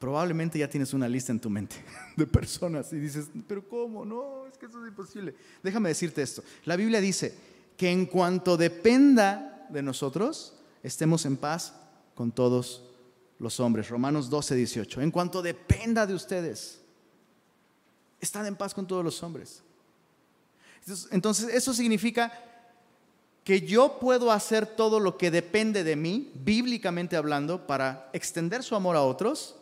[0.00, 1.76] Probablemente ya tienes una lista en tu mente
[2.16, 4.06] de personas y dices, pero ¿cómo?
[4.06, 5.34] No, es que eso es imposible.
[5.62, 6.42] Déjame decirte esto.
[6.64, 7.34] La Biblia dice
[7.76, 11.74] que en cuanto dependa de nosotros, estemos en paz
[12.14, 12.82] con todos
[13.38, 13.90] los hombres.
[13.90, 15.02] Romanos 12, 18.
[15.02, 16.80] En cuanto dependa de ustedes,
[18.20, 19.62] estad en paz con todos los hombres.
[21.10, 22.32] Entonces, eso significa
[23.44, 28.74] que yo puedo hacer todo lo que depende de mí, bíblicamente hablando, para extender su
[28.74, 29.56] amor a otros,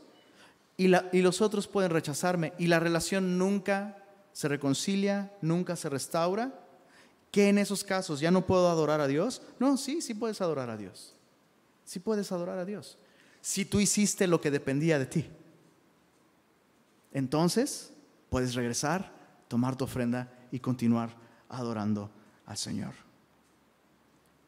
[0.78, 3.98] y, los otros pueden rechazarme, y la relación nunca
[4.32, 6.64] se reconcilia, nunca se restaura,
[7.32, 9.42] que en esos casos ya no puedo adorar a Dios.
[9.58, 11.16] No, sí, sí puedes adorar a Dios.
[11.84, 12.96] Sí puedes adorar a Dios.
[13.40, 15.28] Si tú hiciste lo que dependía de ti.
[17.12, 17.92] Entonces
[18.30, 19.12] puedes regresar,
[19.48, 21.16] tomar tu ofrenda y continuar
[21.48, 22.08] adorando
[22.46, 22.94] al Señor.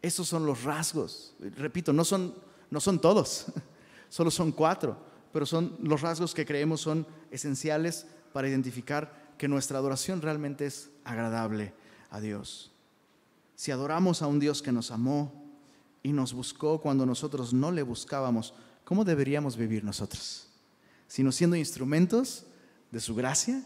[0.00, 1.34] Esos son los rasgos.
[1.40, 2.36] Repito, no son,
[2.70, 3.46] no son todos,
[4.08, 9.78] solo son cuatro, pero son los rasgos que creemos son esenciales para identificar que nuestra
[9.78, 11.72] adoración realmente es agradable
[12.10, 12.72] a Dios.
[13.54, 15.32] Si adoramos a un Dios que nos amó
[16.02, 18.54] y nos buscó cuando nosotros no le buscábamos,
[18.84, 20.48] ¿cómo deberíamos vivir nosotros?
[21.08, 22.44] Sino siendo instrumentos
[22.90, 23.62] de su gracia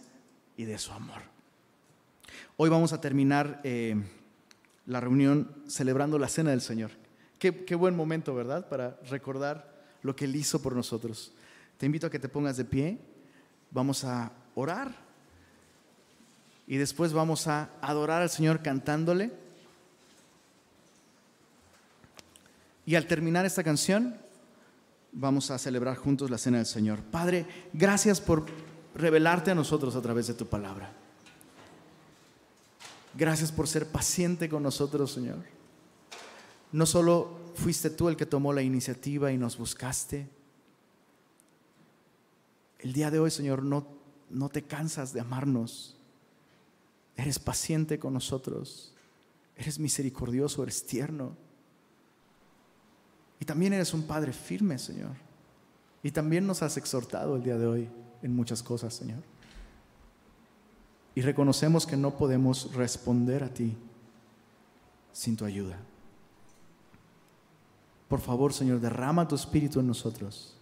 [0.56, 1.22] y de su amor.
[2.56, 3.60] Hoy vamos a terminar...
[3.64, 3.96] Eh,
[4.86, 6.90] la reunión celebrando la cena del Señor.
[7.38, 8.68] Qué, buen momento, ¿verdad?
[8.68, 9.70] Para recordar
[10.02, 11.32] lo que Él hizo por nosotros.
[11.78, 12.98] Te invito a que te pongas de pie.
[13.70, 14.94] Vamos a orar.
[16.66, 19.32] Y después vamos a adorar al Señor cantándole.
[22.86, 24.16] Y al terminar esta canción,
[25.12, 27.00] vamos a celebrar juntos la cena del Señor.
[27.00, 28.44] Padre, gracias por
[28.94, 30.92] revelarte a nosotros a través de tu palabra.
[33.16, 35.38] Gracias por ser paciente con nosotros, Señor.
[36.72, 40.28] No solo fuiste tú el que tomó la iniciativa y nos buscaste.
[42.84, 43.86] El día de hoy, Señor, no,
[44.28, 45.96] no te cansas de amarnos.
[47.16, 48.92] Eres paciente con nosotros.
[49.56, 51.34] Eres misericordioso, eres tierno.
[53.40, 55.12] Y también eres un Padre firme, Señor.
[56.02, 57.88] Y también nos has exhortado el día de hoy
[58.20, 59.22] en muchas cosas, Señor.
[61.14, 63.74] Y reconocemos que no podemos responder a ti
[65.10, 65.78] sin tu ayuda.
[68.08, 70.58] Por favor, Señor, derrama tu espíritu en nosotros.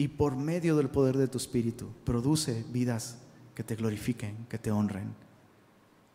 [0.00, 3.18] Y por medio del poder de tu espíritu, produce vidas
[3.54, 5.14] que te glorifiquen, que te honren.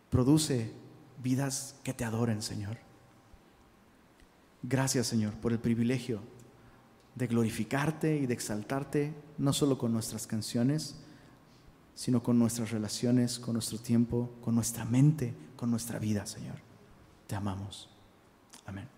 [0.10, 0.72] Produce
[1.22, 2.80] vidas que te adoren, Señor.
[4.64, 6.22] Gracias, Señor, por el privilegio
[7.14, 10.96] de glorificarte y de exaltarte, no solo con nuestras canciones,
[11.94, 16.56] sino con nuestras relaciones, con nuestro tiempo, con nuestra mente, con nuestra vida, Señor.
[17.28, 17.88] Te amamos.
[18.66, 18.95] Amén.